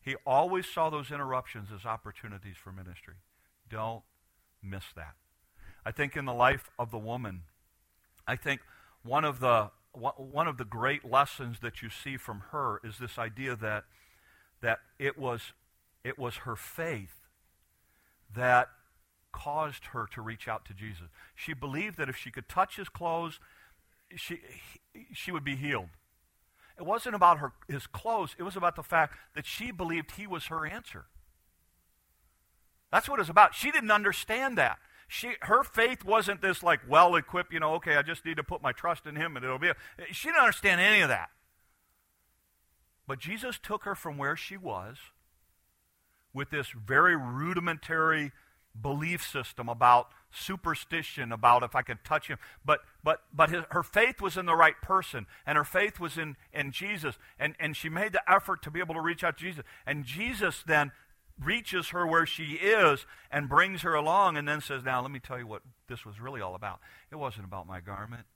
he 0.00 0.16
always 0.26 0.66
saw 0.66 0.88
those 0.88 1.10
interruptions 1.10 1.68
as 1.74 1.84
opportunities 1.84 2.56
for 2.56 2.72
ministry. 2.72 3.16
Don't 3.68 4.02
miss 4.62 4.84
that. 4.96 5.14
I 5.88 5.90
think 5.90 6.18
in 6.18 6.26
the 6.26 6.34
life 6.34 6.70
of 6.78 6.90
the 6.90 6.98
woman, 6.98 7.44
I 8.26 8.36
think 8.36 8.60
one 9.02 9.24
of 9.24 9.40
the 9.40 9.70
one 9.94 10.46
of 10.46 10.58
the 10.58 10.66
great 10.66 11.02
lessons 11.02 11.60
that 11.60 11.80
you 11.80 11.88
see 11.88 12.18
from 12.18 12.42
her 12.50 12.78
is 12.84 12.98
this 12.98 13.16
idea 13.16 13.56
that 13.56 13.84
that 14.60 14.80
it 14.98 15.16
was, 15.16 15.54
it 16.04 16.18
was 16.18 16.36
her 16.44 16.56
faith 16.56 17.22
that 18.36 18.68
caused 19.32 19.86
her 19.86 20.06
to 20.12 20.20
reach 20.20 20.46
out 20.46 20.66
to 20.66 20.74
Jesus. 20.74 21.06
She 21.34 21.54
believed 21.54 21.96
that 21.96 22.10
if 22.10 22.16
she 22.18 22.30
could 22.30 22.50
touch 22.50 22.76
his 22.76 22.90
clothes, 22.90 23.40
she, 24.14 24.40
she 25.14 25.32
would 25.32 25.44
be 25.44 25.56
healed. 25.56 25.88
It 26.76 26.84
wasn't 26.84 27.14
about 27.14 27.38
her, 27.38 27.52
his 27.66 27.86
clothes, 27.86 28.36
it 28.38 28.42
was 28.42 28.56
about 28.56 28.76
the 28.76 28.82
fact 28.82 29.16
that 29.34 29.46
she 29.46 29.70
believed 29.70 30.10
he 30.10 30.26
was 30.26 30.48
her 30.48 30.66
answer. 30.66 31.06
That's 32.92 33.08
what 33.08 33.20
it's 33.20 33.30
about. 33.30 33.54
She 33.54 33.70
didn't 33.70 33.90
understand 33.90 34.58
that. 34.58 34.78
She, 35.08 35.32
her 35.40 35.64
faith 35.64 36.04
wasn't 36.04 36.42
this 36.42 36.62
like 36.62 36.80
well 36.86 37.16
equipped, 37.16 37.52
you 37.52 37.60
know, 37.60 37.74
okay, 37.74 37.96
I 37.96 38.02
just 38.02 38.24
need 38.26 38.36
to 38.36 38.44
put 38.44 38.62
my 38.62 38.72
trust 38.72 39.06
in 39.06 39.16
him 39.16 39.36
and 39.36 39.44
it'll 39.44 39.58
be. 39.58 39.70
She 40.12 40.28
didn't 40.28 40.40
understand 40.40 40.80
any 40.80 41.00
of 41.00 41.08
that. 41.08 41.30
But 43.06 43.18
Jesus 43.18 43.58
took 43.60 43.84
her 43.84 43.94
from 43.94 44.18
where 44.18 44.36
she 44.36 44.58
was 44.58 44.98
with 46.34 46.50
this 46.50 46.68
very 46.70 47.16
rudimentary 47.16 48.32
belief 48.80 49.26
system 49.26 49.68
about 49.68 50.08
superstition 50.30 51.32
about 51.32 51.62
if 51.62 51.74
I 51.74 51.80
could 51.80 52.04
touch 52.04 52.28
him. 52.28 52.38
But 52.62 52.80
but 53.02 53.22
but 53.32 53.48
his, 53.48 53.64
her 53.70 53.82
faith 53.82 54.20
was 54.20 54.36
in 54.36 54.44
the 54.44 54.54
right 54.54 54.80
person, 54.82 55.26
and 55.46 55.56
her 55.56 55.64
faith 55.64 55.98
was 55.98 56.18
in 56.18 56.36
in 56.52 56.70
Jesus, 56.70 57.16
and 57.38 57.54
and 57.58 57.74
she 57.74 57.88
made 57.88 58.12
the 58.12 58.30
effort 58.30 58.62
to 58.62 58.70
be 58.70 58.80
able 58.80 58.94
to 58.94 59.00
reach 59.00 59.24
out 59.24 59.38
to 59.38 59.44
Jesus, 59.44 59.64
and 59.86 60.04
Jesus 60.04 60.62
then 60.66 60.92
reaches 61.38 61.90
her 61.90 62.06
where 62.06 62.26
she 62.26 62.54
is 62.54 63.06
and 63.30 63.48
brings 63.48 63.82
her 63.82 63.94
along, 63.94 64.36
and 64.36 64.48
then 64.48 64.60
says, 64.60 64.84
"Now 64.84 65.00
let 65.00 65.10
me 65.10 65.20
tell 65.20 65.38
you 65.38 65.46
what 65.46 65.62
this 65.86 66.04
was 66.04 66.20
really 66.20 66.40
all 66.40 66.54
about. 66.54 66.80
It 67.10 67.16
wasn't 67.16 67.46
about 67.46 67.66
my 67.66 67.80
garment. 67.80 68.26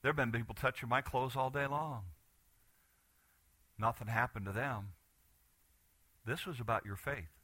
There 0.00 0.08
have 0.08 0.16
been 0.16 0.32
people 0.32 0.54
touching 0.54 0.88
my 0.88 1.02
clothes 1.02 1.36
all 1.36 1.50
day 1.50 1.66
long." 1.66 2.06
Nothing 3.78 4.08
happened 4.08 4.46
to 4.46 4.52
them. 4.52 4.94
This 6.24 6.46
was 6.46 6.60
about 6.60 6.86
your 6.86 6.96
faith. 6.96 7.40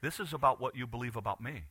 This 0.00 0.20
is 0.20 0.32
about 0.32 0.60
what 0.60 0.76
you 0.76 0.86
believe 0.86 1.16
about 1.16 1.40
me. 1.40 1.66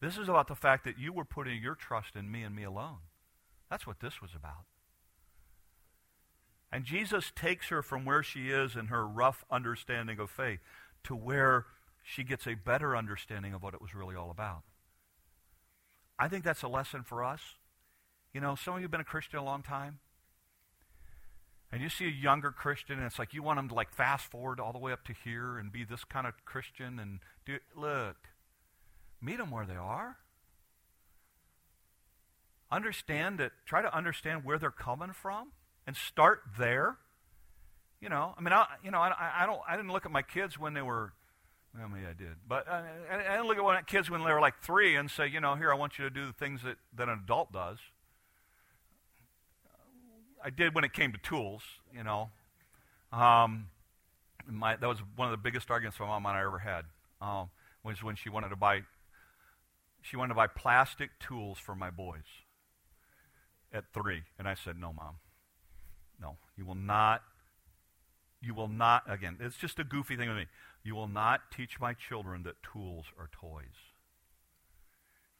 This 0.00 0.16
is 0.16 0.28
about 0.28 0.46
the 0.46 0.54
fact 0.54 0.84
that 0.84 0.98
you 0.98 1.12
were 1.12 1.24
putting 1.24 1.60
your 1.60 1.74
trust 1.74 2.16
in 2.16 2.30
me 2.30 2.42
and 2.42 2.56
me 2.56 2.62
alone. 2.62 3.00
That's 3.68 3.86
what 3.86 4.00
this 4.00 4.22
was 4.22 4.34
about. 4.34 4.64
And 6.72 6.84
Jesus 6.84 7.30
takes 7.32 7.68
her 7.68 7.82
from 7.82 8.04
where 8.04 8.22
she 8.22 8.50
is 8.50 8.76
in 8.76 8.86
her 8.86 9.06
rough 9.06 9.44
understanding 9.50 10.18
of 10.18 10.30
faith 10.30 10.60
to 11.04 11.14
where 11.14 11.66
she 12.02 12.24
gets 12.24 12.46
a 12.46 12.54
better 12.54 12.96
understanding 12.96 13.54
of 13.54 13.62
what 13.62 13.74
it 13.74 13.80
was 13.80 13.94
really 13.94 14.16
all 14.16 14.30
about. 14.30 14.62
I 16.18 16.28
think 16.28 16.44
that's 16.44 16.62
a 16.62 16.68
lesson 16.68 17.02
for 17.02 17.24
us. 17.24 17.40
You 18.32 18.40
know, 18.40 18.54
some 18.54 18.74
of 18.74 18.80
you 18.80 18.84
have 18.84 18.90
been 18.90 19.00
a 19.00 19.04
Christian 19.04 19.38
a 19.38 19.44
long 19.44 19.62
time 19.62 19.98
and 21.72 21.80
you 21.82 21.88
see 21.88 22.06
a 22.06 22.10
younger 22.10 22.50
Christian, 22.50 22.98
and 22.98 23.06
it's 23.06 23.18
like 23.18 23.32
you 23.32 23.42
want 23.42 23.58
them 23.58 23.68
to 23.68 23.74
like 23.74 23.92
fast 23.92 24.24
forward 24.24 24.58
all 24.58 24.72
the 24.72 24.78
way 24.78 24.92
up 24.92 25.04
to 25.04 25.12
here 25.12 25.56
and 25.56 25.70
be 25.70 25.84
this 25.84 26.04
kind 26.04 26.26
of 26.26 26.34
Christian 26.44 26.98
and 26.98 27.20
do 27.46 27.58
look, 27.76 28.16
meet 29.20 29.38
them 29.38 29.50
where 29.50 29.66
they 29.66 29.76
are. 29.76 30.16
Understand 32.72 33.40
it. 33.40 33.52
Try 33.66 33.82
to 33.82 33.96
understand 33.96 34.44
where 34.44 34.58
they're 34.58 34.70
coming 34.70 35.12
from, 35.12 35.52
and 35.86 35.96
start 35.96 36.42
there. 36.58 36.98
You 38.00 38.08
know, 38.08 38.34
I 38.36 38.40
mean, 38.40 38.52
I, 38.52 38.66
you 38.82 38.90
know, 38.90 38.98
I, 38.98 39.42
I 39.42 39.46
don't, 39.46 39.60
I 39.68 39.76
didn't 39.76 39.92
look 39.92 40.06
at 40.06 40.12
my 40.12 40.22
kids 40.22 40.58
when 40.58 40.74
they 40.74 40.82
were. 40.82 41.12
Well, 41.78 41.88
maybe 41.88 42.06
I 42.06 42.14
did, 42.14 42.36
but 42.48 42.66
I, 42.68 42.82
I 43.12 43.36
didn't 43.36 43.46
look 43.46 43.58
at 43.58 43.62
my 43.62 43.82
kids 43.82 44.10
when 44.10 44.24
they 44.24 44.32
were 44.32 44.40
like 44.40 44.60
three 44.60 44.96
and 44.96 45.08
say, 45.08 45.28
you 45.28 45.40
know, 45.40 45.54
here 45.54 45.70
I 45.70 45.76
want 45.76 45.98
you 45.98 46.04
to 46.04 46.10
do 46.10 46.26
the 46.26 46.32
things 46.32 46.62
that, 46.64 46.78
that 46.96 47.08
an 47.08 47.20
adult 47.22 47.52
does. 47.52 47.78
I 50.42 50.50
did 50.50 50.74
when 50.74 50.82
it 50.82 50.92
came 50.92 51.12
to 51.12 51.18
tools, 51.18 51.62
you 51.94 52.02
know. 52.02 52.30
Um, 53.12 53.66
my, 54.48 54.74
that 54.74 54.86
was 54.86 54.98
one 55.14 55.28
of 55.28 55.32
the 55.32 55.36
biggest 55.42 55.70
arguments 55.70 56.00
my 56.00 56.06
mom 56.06 56.26
and 56.26 56.36
I 56.36 56.40
ever 56.40 56.58
had. 56.58 56.86
Um, 57.20 57.50
was 57.84 58.02
when 58.02 58.16
she 58.16 58.28
wanted 58.28 58.48
to 58.48 58.56
buy 58.56 58.82
she 60.02 60.16
wanted 60.16 60.30
to 60.30 60.34
buy 60.34 60.46
plastic 60.46 61.10
tools 61.18 61.58
for 61.58 61.74
my 61.74 61.90
boys 61.90 62.24
at 63.72 63.84
three, 63.92 64.22
and 64.38 64.48
I 64.48 64.54
said, 64.54 64.78
"No, 64.78 64.92
mom, 64.92 65.16
no, 66.20 66.36
you 66.56 66.64
will 66.64 66.74
not. 66.74 67.22
You 68.40 68.54
will 68.54 68.68
not. 68.68 69.02
Again, 69.06 69.36
it's 69.40 69.56
just 69.56 69.78
a 69.78 69.84
goofy 69.84 70.16
thing 70.16 70.28
with 70.28 70.38
me. 70.38 70.46
You 70.82 70.94
will 70.94 71.08
not 71.08 71.50
teach 71.54 71.78
my 71.78 71.92
children 71.92 72.42
that 72.44 72.62
tools 72.62 73.06
are 73.18 73.28
toys. 73.32 73.92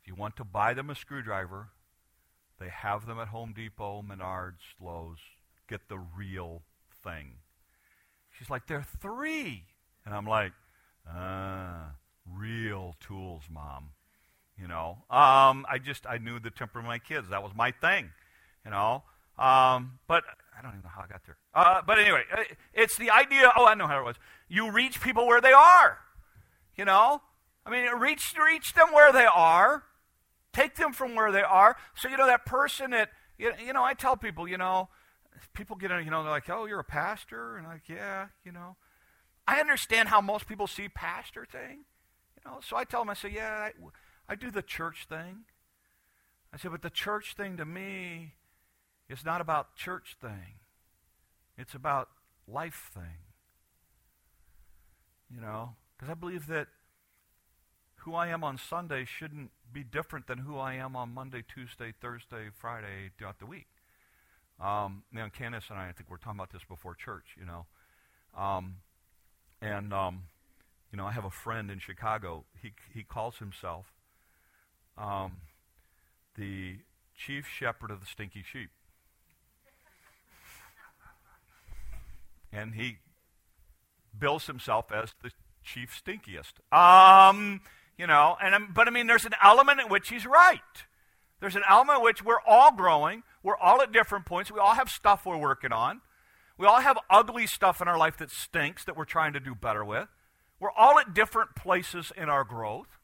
If 0.02 0.08
you 0.08 0.14
want 0.14 0.36
to 0.36 0.44
buy 0.44 0.74
them 0.74 0.90
a 0.90 0.94
screwdriver, 0.94 1.68
they 2.58 2.68
have 2.68 3.06
them 3.06 3.18
at 3.18 3.28
Home 3.28 3.52
Depot, 3.54 4.02
Menards, 4.02 4.74
Lowe's. 4.80 5.18
Get 5.68 5.88
the 5.88 5.98
real 5.98 6.62
thing. 7.02 7.36
She's 8.38 8.50
like, 8.50 8.66
they're 8.66 8.86
three. 9.00 9.64
And 10.04 10.14
I'm 10.14 10.26
like, 10.26 10.52
ah, 11.08 11.92
real 12.26 12.96
tools, 13.00 13.44
Mom. 13.50 13.90
You 14.60 14.68
know, 14.68 14.98
um, 15.08 15.64
I 15.70 15.78
just, 15.82 16.06
I 16.06 16.18
knew 16.18 16.38
the 16.38 16.50
temper 16.50 16.80
of 16.80 16.84
my 16.84 16.98
kids. 16.98 17.30
That 17.30 17.42
was 17.42 17.52
my 17.54 17.70
thing. 17.70 18.10
You 18.64 18.70
know, 18.72 19.04
Um, 19.40 19.98
but 20.06 20.22
I 20.56 20.60
don't 20.60 20.72
even 20.72 20.82
know 20.82 20.90
how 20.94 21.02
I 21.02 21.06
got 21.06 21.22
there. 21.24 21.38
Uh, 21.54 21.80
but 21.86 21.98
anyway, 21.98 22.24
uh, 22.30 22.42
it's 22.74 22.98
the 22.98 23.10
idea. 23.10 23.50
Oh, 23.56 23.66
I 23.66 23.74
know 23.74 23.86
how 23.86 23.98
it 23.98 24.04
was. 24.04 24.16
You 24.48 24.70
reach 24.70 25.00
people 25.00 25.26
where 25.26 25.40
they 25.40 25.52
are. 25.52 25.98
You 26.76 26.84
know, 26.84 27.22
I 27.64 27.70
mean, 27.70 27.90
reach 27.98 28.34
reach 28.38 28.74
them 28.74 28.88
where 28.92 29.12
they 29.12 29.24
are. 29.24 29.84
Take 30.52 30.76
them 30.76 30.92
from 30.92 31.14
where 31.14 31.32
they 31.32 31.42
are. 31.42 31.76
So 31.94 32.08
you 32.08 32.16
know 32.16 32.26
that 32.26 32.44
person 32.44 32.90
that 32.90 33.10
you, 33.38 33.72
know. 33.72 33.82
I 33.82 33.94
tell 33.94 34.16
people, 34.16 34.46
you 34.46 34.58
know, 34.58 34.88
people 35.54 35.76
get 35.76 35.90
you 35.90 36.10
know, 36.10 36.22
they're 36.22 36.32
like, 36.32 36.50
oh, 36.50 36.66
you're 36.66 36.80
a 36.80 36.84
pastor, 36.84 37.56
and 37.56 37.66
I'm 37.66 37.72
like, 37.72 37.88
yeah, 37.88 38.26
you 38.44 38.52
know. 38.52 38.76
I 39.46 39.58
understand 39.60 40.08
how 40.08 40.20
most 40.20 40.46
people 40.46 40.66
see 40.66 40.88
pastor 40.88 41.46
thing, 41.50 41.84
you 42.36 42.50
know. 42.50 42.58
So 42.62 42.76
I 42.76 42.84
tell 42.84 43.00
them, 43.00 43.10
I 43.10 43.14
say, 43.14 43.30
yeah, 43.30 43.70
I, 43.70 43.72
I 44.28 44.34
do 44.34 44.50
the 44.50 44.62
church 44.62 45.06
thing. 45.08 45.44
I 46.52 46.58
said, 46.58 46.72
but 46.72 46.82
the 46.82 46.90
church 46.90 47.34
thing 47.36 47.56
to 47.56 47.64
me 47.64 48.34
is 49.10 49.24
not 49.24 49.40
about 49.40 49.74
church 49.74 50.16
thing. 50.20 50.60
It's 51.58 51.74
about 51.74 52.08
life 52.46 52.90
thing. 52.94 53.18
You 55.34 55.40
know, 55.40 55.74
because 55.96 56.10
I 56.10 56.14
believe 56.14 56.46
that 56.46 56.68
who 57.96 58.14
I 58.14 58.28
am 58.28 58.42
on 58.42 58.56
Sunday 58.56 59.04
shouldn't 59.04 59.50
be 59.72 59.84
different 59.84 60.26
than 60.26 60.38
who 60.38 60.58
I 60.58 60.74
am 60.74 60.96
on 60.96 61.12
Monday, 61.12 61.42
Tuesday, 61.46 61.92
Thursday, 62.00 62.48
Friday 62.58 63.10
throughout 63.18 63.38
the 63.38 63.46
week. 63.46 63.66
Um, 64.60 65.02
you 65.12 65.18
know, 65.18 65.28
Candace 65.28 65.64
and 65.70 65.78
I, 65.78 65.88
I 65.88 65.92
think 65.92 66.10
we're 66.10 66.16
talking 66.16 66.38
about 66.38 66.52
this 66.52 66.62
before 66.68 66.94
church, 66.94 67.36
you 67.38 67.46
know. 67.46 67.66
Um, 68.36 68.76
and, 69.60 69.92
um, 69.92 70.24
you 70.92 70.96
know, 70.96 71.06
I 71.06 71.12
have 71.12 71.24
a 71.24 71.30
friend 71.30 71.70
in 71.70 71.78
Chicago. 71.78 72.44
He, 72.60 72.72
he 72.92 73.02
calls 73.02 73.38
himself 73.38 73.86
um, 74.96 75.38
the 76.36 76.78
chief 77.16 77.46
shepherd 77.46 77.90
of 77.90 78.00
the 78.00 78.06
stinky 78.06 78.42
sheep. 78.42 78.70
And 82.52 82.74
he 82.74 82.98
bills 84.18 84.46
himself 84.46 84.92
as 84.92 85.14
the 85.22 85.30
chief 85.62 86.00
stinkiest. 86.04 86.60
Um, 86.76 87.60
you 87.96 88.06
know, 88.06 88.36
and 88.42 88.72
but 88.74 88.88
I 88.88 88.90
mean, 88.90 89.06
there's 89.06 89.24
an 89.24 89.34
element 89.42 89.80
in 89.80 89.88
which 89.88 90.08
he's 90.08 90.26
right. 90.26 90.60
There's 91.40 91.56
an 91.56 91.62
element 91.68 91.98
in 91.98 92.04
which 92.04 92.24
we're 92.24 92.40
all 92.46 92.72
growing. 92.72 93.22
We're 93.42 93.56
all 93.56 93.80
at 93.80 93.92
different 93.92 94.26
points. 94.26 94.50
We 94.50 94.60
all 94.60 94.74
have 94.74 94.90
stuff 94.90 95.24
we're 95.24 95.38
working 95.38 95.72
on. 95.72 96.00
We 96.58 96.66
all 96.66 96.80
have 96.80 96.98
ugly 97.08 97.46
stuff 97.46 97.80
in 97.80 97.88
our 97.88 97.96
life 97.96 98.18
that 98.18 98.30
stinks 98.30 98.84
that 98.84 98.96
we're 98.96 99.06
trying 99.06 99.32
to 99.32 99.40
do 99.40 99.54
better 99.54 99.84
with. 99.84 100.08
We're 100.58 100.70
all 100.70 100.98
at 100.98 101.14
different 101.14 101.56
places 101.56 102.12
in 102.14 102.28
our 102.28 102.44
growth. 102.44 102.98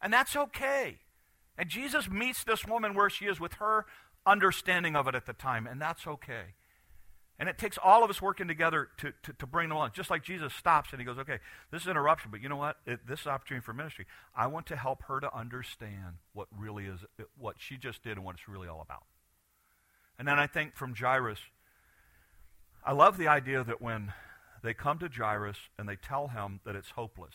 And 0.00 0.12
that's 0.12 0.36
okay. 0.36 1.00
And 1.58 1.68
Jesus 1.68 2.08
meets 2.08 2.44
this 2.44 2.64
woman 2.64 2.94
where 2.94 3.10
she 3.10 3.26
is 3.26 3.40
with 3.40 3.54
her 3.54 3.86
understanding 4.24 4.94
of 4.94 5.08
it 5.08 5.14
at 5.14 5.26
the 5.26 5.32
time, 5.32 5.66
and 5.66 5.80
that's 5.80 6.06
okay. 6.06 6.54
And 7.40 7.48
it 7.48 7.56
takes 7.56 7.78
all 7.82 8.04
of 8.04 8.10
us 8.10 8.20
working 8.20 8.48
together 8.48 8.90
to, 8.98 9.14
to, 9.22 9.32
to, 9.32 9.46
bring 9.46 9.70
them 9.70 9.78
along. 9.78 9.92
Just 9.94 10.10
like 10.10 10.22
Jesus 10.22 10.52
stops 10.52 10.90
and 10.92 11.00
he 11.00 11.06
goes, 11.06 11.16
okay, 11.16 11.38
this 11.70 11.80
is 11.80 11.86
an 11.86 11.92
interruption, 11.92 12.30
but 12.30 12.42
you 12.42 12.50
know 12.50 12.56
what? 12.56 12.76
It, 12.86 13.06
this 13.08 13.20
is 13.20 13.26
an 13.26 13.32
opportunity 13.32 13.64
for 13.64 13.72
ministry. 13.72 14.04
I 14.36 14.46
want 14.46 14.66
to 14.66 14.76
help 14.76 15.04
her 15.04 15.20
to 15.20 15.34
understand 15.34 16.18
what 16.34 16.48
really 16.54 16.84
is, 16.84 17.00
what 17.38 17.56
she 17.58 17.78
just 17.78 18.02
did 18.02 18.18
and 18.18 18.26
what 18.26 18.34
it's 18.34 18.46
really 18.46 18.68
all 18.68 18.82
about. 18.82 19.04
And 20.18 20.28
then 20.28 20.38
I 20.38 20.46
think 20.46 20.76
from 20.76 20.94
Jairus, 20.94 21.38
I 22.84 22.92
love 22.92 23.16
the 23.16 23.28
idea 23.28 23.64
that 23.64 23.80
when 23.80 24.12
they 24.62 24.74
come 24.74 24.98
to 24.98 25.08
Jairus 25.08 25.56
and 25.78 25.88
they 25.88 25.96
tell 25.96 26.28
him 26.28 26.60
that 26.66 26.76
it's 26.76 26.90
hopeless, 26.90 27.34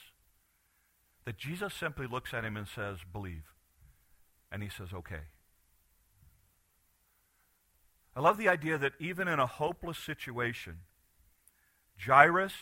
that 1.25 1.39
Jesus 1.39 1.73
simply 1.73 2.05
looks 2.05 2.31
at 2.31 2.45
him 2.45 2.55
and 2.55 2.67
says, 2.67 2.99
believe. 3.11 3.45
And 4.51 4.61
he 4.61 4.69
says, 4.69 4.89
okay. 4.93 5.21
I 8.15 8.21
love 8.21 8.37
the 8.37 8.47
idea 8.47 8.77
that 8.77 8.93
even 8.99 9.27
in 9.27 9.39
a 9.39 9.47
hopeless 9.47 9.97
situation, 9.97 10.79
Jairus 11.99 12.53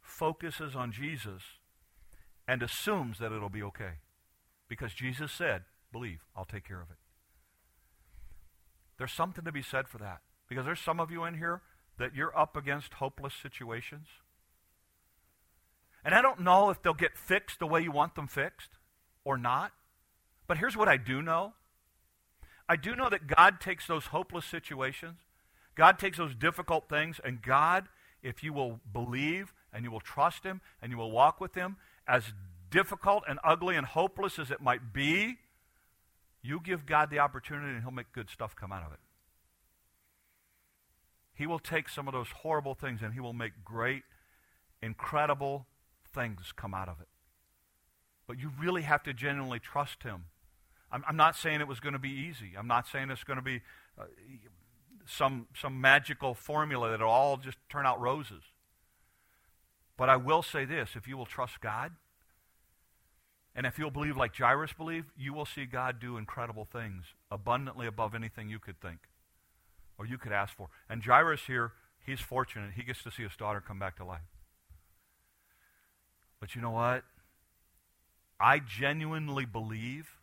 focuses 0.00 0.76
on 0.76 0.92
Jesus 0.92 1.42
and 2.46 2.62
assumes 2.62 3.18
that 3.18 3.32
it'll 3.32 3.48
be 3.48 3.62
okay. 3.62 3.98
Because 4.68 4.94
Jesus 4.94 5.32
said, 5.32 5.64
Believe, 5.92 6.20
I'll 6.36 6.44
take 6.44 6.66
care 6.66 6.80
of 6.80 6.90
it. 6.90 6.96
There's 8.98 9.12
something 9.12 9.44
to 9.44 9.52
be 9.52 9.62
said 9.62 9.88
for 9.88 9.98
that. 9.98 10.20
Because 10.48 10.64
there's 10.64 10.80
some 10.80 11.00
of 11.00 11.10
you 11.10 11.24
in 11.24 11.34
here 11.34 11.62
that 11.98 12.14
you're 12.14 12.36
up 12.36 12.56
against 12.56 12.94
hopeless 12.94 13.34
situations. 13.34 14.06
And 16.04 16.14
I 16.14 16.22
don't 16.22 16.40
know 16.40 16.70
if 16.70 16.82
they'll 16.82 16.94
get 16.94 17.16
fixed 17.16 17.58
the 17.58 17.66
way 17.66 17.82
you 17.82 17.92
want 17.92 18.14
them 18.14 18.26
fixed 18.26 18.70
or 19.24 19.36
not. 19.36 19.72
But 20.46 20.58
here's 20.58 20.76
what 20.76 20.88
I 20.88 20.96
do 20.96 21.22
know 21.22 21.54
I 22.70 22.76
do 22.76 22.94
know 22.94 23.08
that 23.08 23.26
God 23.26 23.60
takes 23.60 23.88
those 23.88 24.06
hopeless 24.06 24.44
situations, 24.44 25.18
God 25.74 25.98
takes 25.98 26.18
those 26.18 26.36
difficult 26.36 26.88
things, 26.88 27.20
and 27.24 27.42
God, 27.42 27.88
if 28.22 28.44
you 28.44 28.52
will 28.52 28.78
believe 28.92 29.52
and 29.72 29.84
you 29.84 29.90
will 29.90 29.98
trust 29.98 30.44
Him 30.44 30.60
and 30.80 30.92
you 30.92 30.96
will 30.96 31.10
walk 31.10 31.40
with 31.40 31.56
Him, 31.56 31.78
as 32.06 32.32
difficult 32.70 33.24
and 33.28 33.40
ugly 33.42 33.74
and 33.74 33.84
hopeless 33.84 34.38
as 34.38 34.52
it 34.52 34.60
might 34.60 34.92
be, 34.92 35.38
you 36.42 36.60
give 36.62 36.86
God 36.86 37.10
the 37.10 37.18
opportunity 37.18 37.72
and 37.72 37.82
He'll 37.82 37.90
make 37.90 38.12
good 38.12 38.30
stuff 38.30 38.54
come 38.54 38.70
out 38.70 38.86
of 38.86 38.92
it. 38.92 39.00
He 41.34 41.48
will 41.48 41.58
take 41.58 41.88
some 41.88 42.06
of 42.06 42.14
those 42.14 42.28
horrible 42.28 42.76
things 42.76 43.02
and 43.02 43.14
He 43.14 43.20
will 43.20 43.32
make 43.32 43.64
great, 43.64 44.04
incredible 44.80 45.66
things 46.14 46.52
come 46.54 46.72
out 46.72 46.88
of 46.88 47.00
it. 47.00 47.08
But 48.28 48.38
you 48.38 48.52
really 48.60 48.82
have 48.82 49.02
to 49.02 49.12
genuinely 49.12 49.58
trust 49.58 50.04
Him 50.04 50.26
I'm, 50.92 51.04
I'm 51.08 51.16
not 51.16 51.36
saying 51.36 51.60
it 51.60 51.68
was 51.68 51.80
going 51.80 51.92
to 51.92 51.98
be 51.98 52.10
easy. 52.10 52.52
I'm 52.58 52.66
not 52.66 52.88
saying 52.88 53.10
it's 53.10 53.24
going 53.24 53.38
to 53.38 53.42
be 53.42 53.60
uh, 53.98 54.04
some, 55.06 55.46
some 55.54 55.80
magical 55.80 56.34
formula 56.34 56.90
that 56.90 57.00
will 57.00 57.08
all 57.08 57.36
just 57.36 57.58
turn 57.68 57.86
out 57.86 58.00
roses. 58.00 58.42
But 59.96 60.08
I 60.08 60.16
will 60.16 60.42
say 60.42 60.64
this 60.64 60.90
if 60.96 61.06
you 61.06 61.16
will 61.16 61.26
trust 61.26 61.60
God, 61.60 61.92
and 63.54 63.66
if 63.66 63.78
you'll 63.78 63.90
believe 63.90 64.16
like 64.16 64.34
Jairus 64.34 64.72
believed, 64.72 65.08
you 65.16 65.32
will 65.32 65.46
see 65.46 65.66
God 65.66 66.00
do 66.00 66.16
incredible 66.16 66.66
things, 66.70 67.04
abundantly 67.30 67.86
above 67.86 68.14
anything 68.14 68.48
you 68.48 68.58
could 68.58 68.80
think 68.80 69.00
or 69.98 70.06
you 70.06 70.16
could 70.16 70.32
ask 70.32 70.56
for. 70.56 70.68
And 70.88 71.04
Jairus 71.04 71.42
here, 71.46 71.72
he's 72.06 72.20
fortunate. 72.20 72.70
He 72.74 72.82
gets 72.82 73.02
to 73.02 73.10
see 73.10 73.22
his 73.22 73.36
daughter 73.36 73.60
come 73.60 73.78
back 73.78 73.96
to 73.96 74.04
life. 74.04 74.22
But 76.40 76.54
you 76.54 76.62
know 76.62 76.70
what? 76.70 77.04
I 78.40 78.60
genuinely 78.60 79.44
believe 79.44 80.16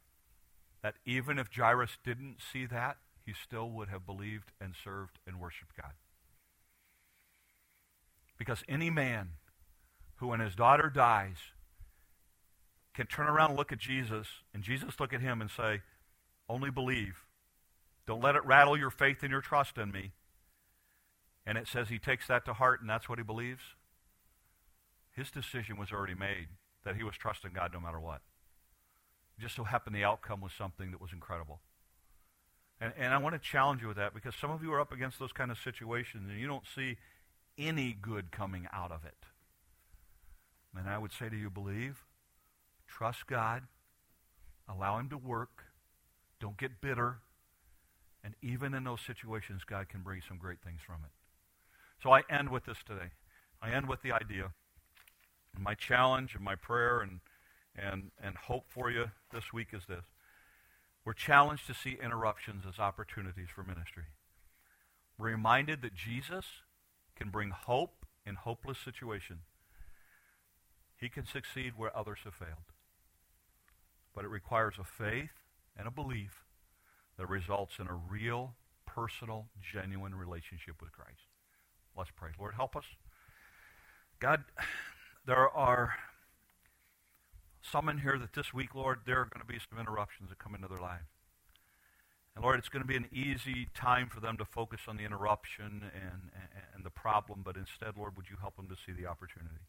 that 0.87 0.95
even 1.05 1.37
if 1.37 1.49
Jairus 1.53 1.97
didn't 2.01 2.37
see 2.53 2.65
that, 2.65 2.95
he 3.25 3.33
still 3.33 3.69
would 3.71 3.89
have 3.89 4.05
believed 4.05 4.53
and 4.61 4.73
served 4.73 5.19
and 5.27 5.37
worshiped 5.37 5.75
God. 5.75 5.91
Because 8.37 8.63
any 8.69 8.89
man 8.89 9.31
who, 10.15 10.27
when 10.27 10.39
his 10.39 10.55
daughter 10.55 10.89
dies, 10.89 11.35
can 12.93 13.05
turn 13.05 13.27
around 13.27 13.49
and 13.49 13.57
look 13.57 13.73
at 13.73 13.79
Jesus, 13.79 14.27
and 14.53 14.63
Jesus 14.63 14.97
look 14.97 15.11
at 15.11 15.19
him 15.19 15.41
and 15.41 15.51
say, 15.51 15.81
Only 16.47 16.71
believe. 16.71 17.25
Don't 18.05 18.23
let 18.23 18.37
it 18.37 18.45
rattle 18.45 18.77
your 18.77 18.89
faith 18.89 19.23
and 19.23 19.29
your 19.29 19.41
trust 19.41 19.77
in 19.77 19.91
me. 19.91 20.13
And 21.45 21.57
it 21.57 21.67
says 21.67 21.89
he 21.89 21.99
takes 21.99 22.27
that 22.27 22.45
to 22.45 22.53
heart, 22.53 22.79
and 22.79 22.89
that's 22.89 23.09
what 23.09 23.19
he 23.19 23.25
believes. 23.25 23.75
His 25.11 25.31
decision 25.31 25.75
was 25.75 25.91
already 25.91 26.15
made 26.15 26.47
that 26.85 26.95
he 26.95 27.03
was 27.03 27.17
trusting 27.17 27.51
God 27.53 27.73
no 27.73 27.81
matter 27.81 27.99
what 27.99 28.21
just 29.39 29.55
so 29.55 29.63
happened 29.63 29.95
the 29.95 30.03
outcome 30.03 30.41
was 30.41 30.51
something 30.57 30.91
that 30.91 31.01
was 31.01 31.11
incredible. 31.13 31.59
And, 32.79 32.93
and 32.97 33.13
I 33.13 33.17
want 33.17 33.33
to 33.35 33.39
challenge 33.39 33.81
you 33.81 33.87
with 33.87 33.97
that 33.97 34.13
because 34.13 34.35
some 34.35 34.51
of 34.51 34.63
you 34.63 34.71
are 34.73 34.79
up 34.79 34.91
against 34.91 35.19
those 35.19 35.31
kind 35.31 35.51
of 35.51 35.57
situations 35.57 36.29
and 36.29 36.39
you 36.39 36.47
don't 36.47 36.65
see 36.75 36.97
any 37.57 37.95
good 37.99 38.31
coming 38.31 38.67
out 38.71 38.91
of 38.91 39.03
it. 39.05 39.17
And 40.77 40.87
I 40.87 40.97
would 40.97 41.11
say 41.11 41.29
to 41.29 41.35
you, 41.35 41.49
believe, 41.49 42.05
trust 42.87 43.25
God, 43.25 43.63
allow 44.69 44.99
Him 44.99 45.09
to 45.09 45.17
work, 45.17 45.63
don't 46.39 46.57
get 46.57 46.81
bitter, 46.81 47.17
and 48.23 48.35
even 48.41 48.73
in 48.73 48.83
those 48.83 49.01
situations, 49.01 49.63
God 49.65 49.89
can 49.89 50.01
bring 50.01 50.21
some 50.27 50.37
great 50.37 50.59
things 50.63 50.81
from 50.85 50.97
it. 51.03 51.11
So 52.03 52.11
I 52.11 52.23
end 52.29 52.49
with 52.49 52.65
this 52.65 52.77
today. 52.85 53.09
I 53.61 53.71
end 53.71 53.87
with 53.87 54.01
the 54.03 54.11
idea. 54.11 54.51
My 55.57 55.73
challenge 55.73 56.35
and 56.35 56.43
my 56.43 56.55
prayer 56.55 56.99
and 56.99 57.21
and, 57.77 58.11
and 58.21 58.35
hope 58.35 58.65
for 58.67 58.89
you 58.89 59.11
this 59.31 59.53
week 59.53 59.67
is 59.73 59.83
this. 59.87 60.03
We're 61.05 61.13
challenged 61.13 61.67
to 61.67 61.73
see 61.73 61.97
interruptions 62.03 62.63
as 62.67 62.79
opportunities 62.79 63.47
for 63.53 63.63
ministry. 63.63 64.03
We're 65.17 65.27
reminded 65.27 65.81
that 65.81 65.95
Jesus 65.95 66.45
can 67.15 67.29
bring 67.29 67.51
hope 67.51 68.05
in 68.25 68.35
hopeless 68.35 68.77
situations. 68.83 69.41
He 70.99 71.09
can 71.09 71.25
succeed 71.25 71.73
where 71.77 71.95
others 71.95 72.19
have 72.23 72.33
failed. 72.33 72.73
But 74.13 74.25
it 74.25 74.29
requires 74.29 74.75
a 74.79 74.83
faith 74.83 75.29
and 75.77 75.87
a 75.87 75.91
belief 75.91 76.43
that 77.17 77.29
results 77.29 77.73
in 77.79 77.87
a 77.87 77.93
real, 77.93 78.55
personal, 78.85 79.47
genuine 79.61 80.15
relationship 80.15 80.81
with 80.81 80.91
Christ. 80.91 81.29
Let's 81.95 82.11
pray. 82.15 82.31
Lord, 82.39 82.55
help 82.55 82.75
us. 82.75 82.85
God, 84.19 84.43
there 85.25 85.49
are 85.49 85.93
some 87.61 87.89
in 87.89 87.99
here 87.99 88.17
that 88.17 88.33
this 88.33 88.53
week, 88.53 88.75
Lord, 88.75 88.99
there 89.05 89.21
are 89.21 89.25
going 89.25 89.41
to 89.41 89.47
be 89.47 89.59
some 89.69 89.79
interruptions 89.79 90.29
that 90.29 90.39
come 90.39 90.55
into 90.55 90.67
their 90.67 90.79
life. 90.79 91.07
And 92.35 92.43
Lord, 92.43 92.59
it's 92.59 92.69
going 92.69 92.83
to 92.83 92.87
be 92.87 92.95
an 92.95 93.07
easy 93.11 93.67
time 93.73 94.09
for 94.09 94.19
them 94.19 94.37
to 94.37 94.45
focus 94.45 94.81
on 94.87 94.97
the 94.97 95.03
interruption 95.03 95.81
and, 95.93 96.29
and, 96.35 96.63
and 96.75 96.85
the 96.85 96.91
problem, 96.91 97.41
but 97.43 97.55
instead, 97.57 97.97
Lord, 97.97 98.15
would 98.15 98.29
you 98.29 98.37
help 98.39 98.55
them 98.55 98.67
to 98.67 98.75
see 98.75 98.91
the 98.91 99.07
opportunity? 99.07 99.65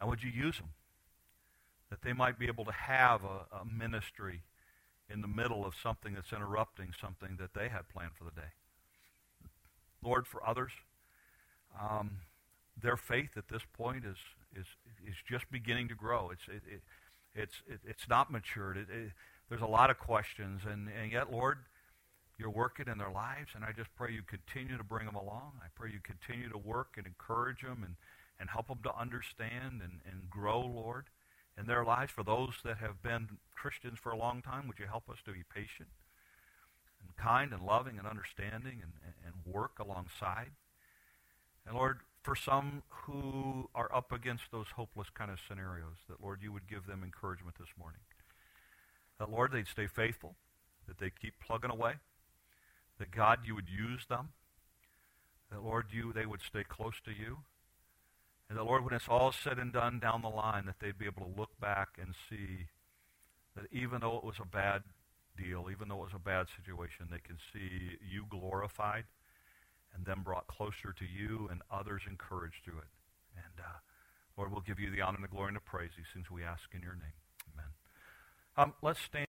And 0.00 0.10
would 0.10 0.22
you 0.22 0.30
use 0.30 0.58
them? 0.58 0.70
That 1.88 2.02
they 2.02 2.12
might 2.12 2.38
be 2.38 2.46
able 2.46 2.64
to 2.64 2.72
have 2.72 3.22
a, 3.22 3.46
a 3.60 3.64
ministry 3.64 4.42
in 5.08 5.20
the 5.20 5.28
middle 5.28 5.64
of 5.64 5.74
something 5.80 6.14
that's 6.14 6.32
interrupting 6.32 6.92
something 7.00 7.36
that 7.38 7.54
they 7.54 7.68
had 7.68 7.88
planned 7.88 8.12
for 8.18 8.24
the 8.24 8.32
day. 8.32 8.50
Lord, 10.02 10.26
for 10.26 10.46
others, 10.46 10.72
um, 11.80 12.18
their 12.80 12.96
faith 12.96 13.30
at 13.36 13.48
this 13.48 13.62
point 13.72 14.04
is, 14.04 14.16
is, 14.58 14.66
is 15.06 15.14
just 15.28 15.50
beginning 15.50 15.88
to 15.88 15.94
grow. 15.94 16.30
It's, 16.30 16.42
it, 16.48 16.62
it, 16.72 16.82
it's, 17.34 17.54
it, 17.68 17.80
it's 17.86 18.08
not 18.08 18.30
matured. 18.30 18.86
There's 19.48 19.62
a 19.62 19.66
lot 19.66 19.90
of 19.90 19.98
questions, 19.98 20.62
and, 20.68 20.88
and 21.00 21.12
yet, 21.12 21.30
Lord, 21.30 21.58
you're 22.38 22.50
working 22.50 22.86
in 22.90 22.98
their 22.98 23.10
lives, 23.10 23.50
and 23.54 23.64
I 23.64 23.72
just 23.72 23.88
pray 23.96 24.12
you 24.12 24.22
continue 24.22 24.76
to 24.76 24.84
bring 24.84 25.06
them 25.06 25.14
along. 25.14 25.52
I 25.62 25.68
pray 25.74 25.90
you 25.90 26.00
continue 26.02 26.50
to 26.50 26.58
work 26.58 26.94
and 26.96 27.06
encourage 27.06 27.62
them 27.62 27.82
and, 27.84 27.96
and 28.38 28.50
help 28.50 28.68
them 28.68 28.80
to 28.84 28.98
understand 28.98 29.80
and, 29.82 30.00
and 30.10 30.30
grow, 30.30 30.60
Lord, 30.60 31.06
in 31.58 31.66
their 31.66 31.84
lives. 31.84 32.12
For 32.12 32.24
those 32.24 32.54
that 32.64 32.76
have 32.78 33.02
been 33.02 33.38
Christians 33.54 33.98
for 34.02 34.12
a 34.12 34.18
long 34.18 34.42
time, 34.42 34.66
would 34.68 34.78
you 34.78 34.86
help 34.86 35.08
us 35.08 35.16
to 35.24 35.32
be 35.32 35.44
patient 35.54 35.88
and 37.00 37.16
kind 37.16 37.52
and 37.52 37.62
loving 37.64 37.98
and 37.98 38.06
understanding 38.06 38.82
and, 38.82 38.92
and 39.24 39.54
work 39.54 39.78
alongside? 39.80 40.50
And 41.66 41.74
Lord, 41.74 42.00
for 42.26 42.34
some 42.34 42.82
who 42.88 43.70
are 43.72 43.88
up 43.94 44.10
against 44.10 44.50
those 44.50 44.66
hopeless 44.74 45.06
kind 45.14 45.30
of 45.30 45.38
scenarios, 45.48 45.94
that, 46.08 46.20
Lord, 46.20 46.40
you 46.42 46.52
would 46.52 46.68
give 46.68 46.84
them 46.84 47.04
encouragement 47.04 47.54
this 47.56 47.68
morning. 47.78 48.00
That, 49.20 49.30
Lord, 49.30 49.52
they'd 49.52 49.68
stay 49.68 49.86
faithful, 49.86 50.34
that 50.88 50.98
they 50.98 51.12
keep 51.22 51.34
plugging 51.38 51.70
away, 51.70 51.94
that, 52.98 53.12
God, 53.12 53.38
you 53.46 53.54
would 53.54 53.68
use 53.68 54.06
them, 54.08 54.30
that, 55.52 55.62
Lord, 55.62 55.86
you 55.92 56.12
they 56.12 56.26
would 56.26 56.42
stay 56.42 56.64
close 56.68 56.94
to 57.04 57.12
you, 57.12 57.38
and 58.48 58.58
that, 58.58 58.64
Lord, 58.64 58.84
when 58.84 58.94
it's 58.94 59.08
all 59.08 59.30
said 59.30 59.60
and 59.60 59.72
done 59.72 60.00
down 60.00 60.22
the 60.22 60.28
line, 60.28 60.66
that 60.66 60.80
they'd 60.80 60.98
be 60.98 61.06
able 61.06 61.26
to 61.26 61.40
look 61.40 61.60
back 61.60 61.90
and 61.96 62.12
see 62.28 62.66
that 63.54 63.66
even 63.70 64.00
though 64.00 64.16
it 64.16 64.24
was 64.24 64.40
a 64.42 64.46
bad 64.46 64.82
deal, 65.38 65.68
even 65.70 65.88
though 65.88 66.02
it 66.02 66.10
was 66.12 66.16
a 66.16 66.18
bad 66.18 66.46
situation, 66.56 67.06
they 67.08 67.22
can 67.24 67.38
see 67.52 67.98
you 68.02 68.24
glorified 68.28 69.04
and 69.96 70.04
them 70.04 70.22
brought 70.22 70.46
closer 70.46 70.92
to 70.92 71.04
you 71.04 71.48
and 71.50 71.62
others 71.70 72.02
encouraged 72.08 72.56
through 72.64 72.78
it. 72.78 72.92
And 73.34 73.64
uh, 73.64 73.78
Lord, 74.36 74.52
we'll 74.52 74.60
give 74.60 74.78
you 74.78 74.90
the 74.90 75.00
honor 75.00 75.16
and 75.16 75.24
the 75.24 75.28
glory 75.28 75.48
and 75.48 75.56
the 75.56 75.60
praise 75.60 75.90
these 75.96 76.06
things 76.12 76.30
we 76.30 76.44
ask 76.44 76.62
in 76.74 76.82
your 76.82 76.94
name. 76.94 77.16
Amen. 77.54 77.70
Um, 78.56 78.74
let's 78.82 79.00
stand. 79.00 79.24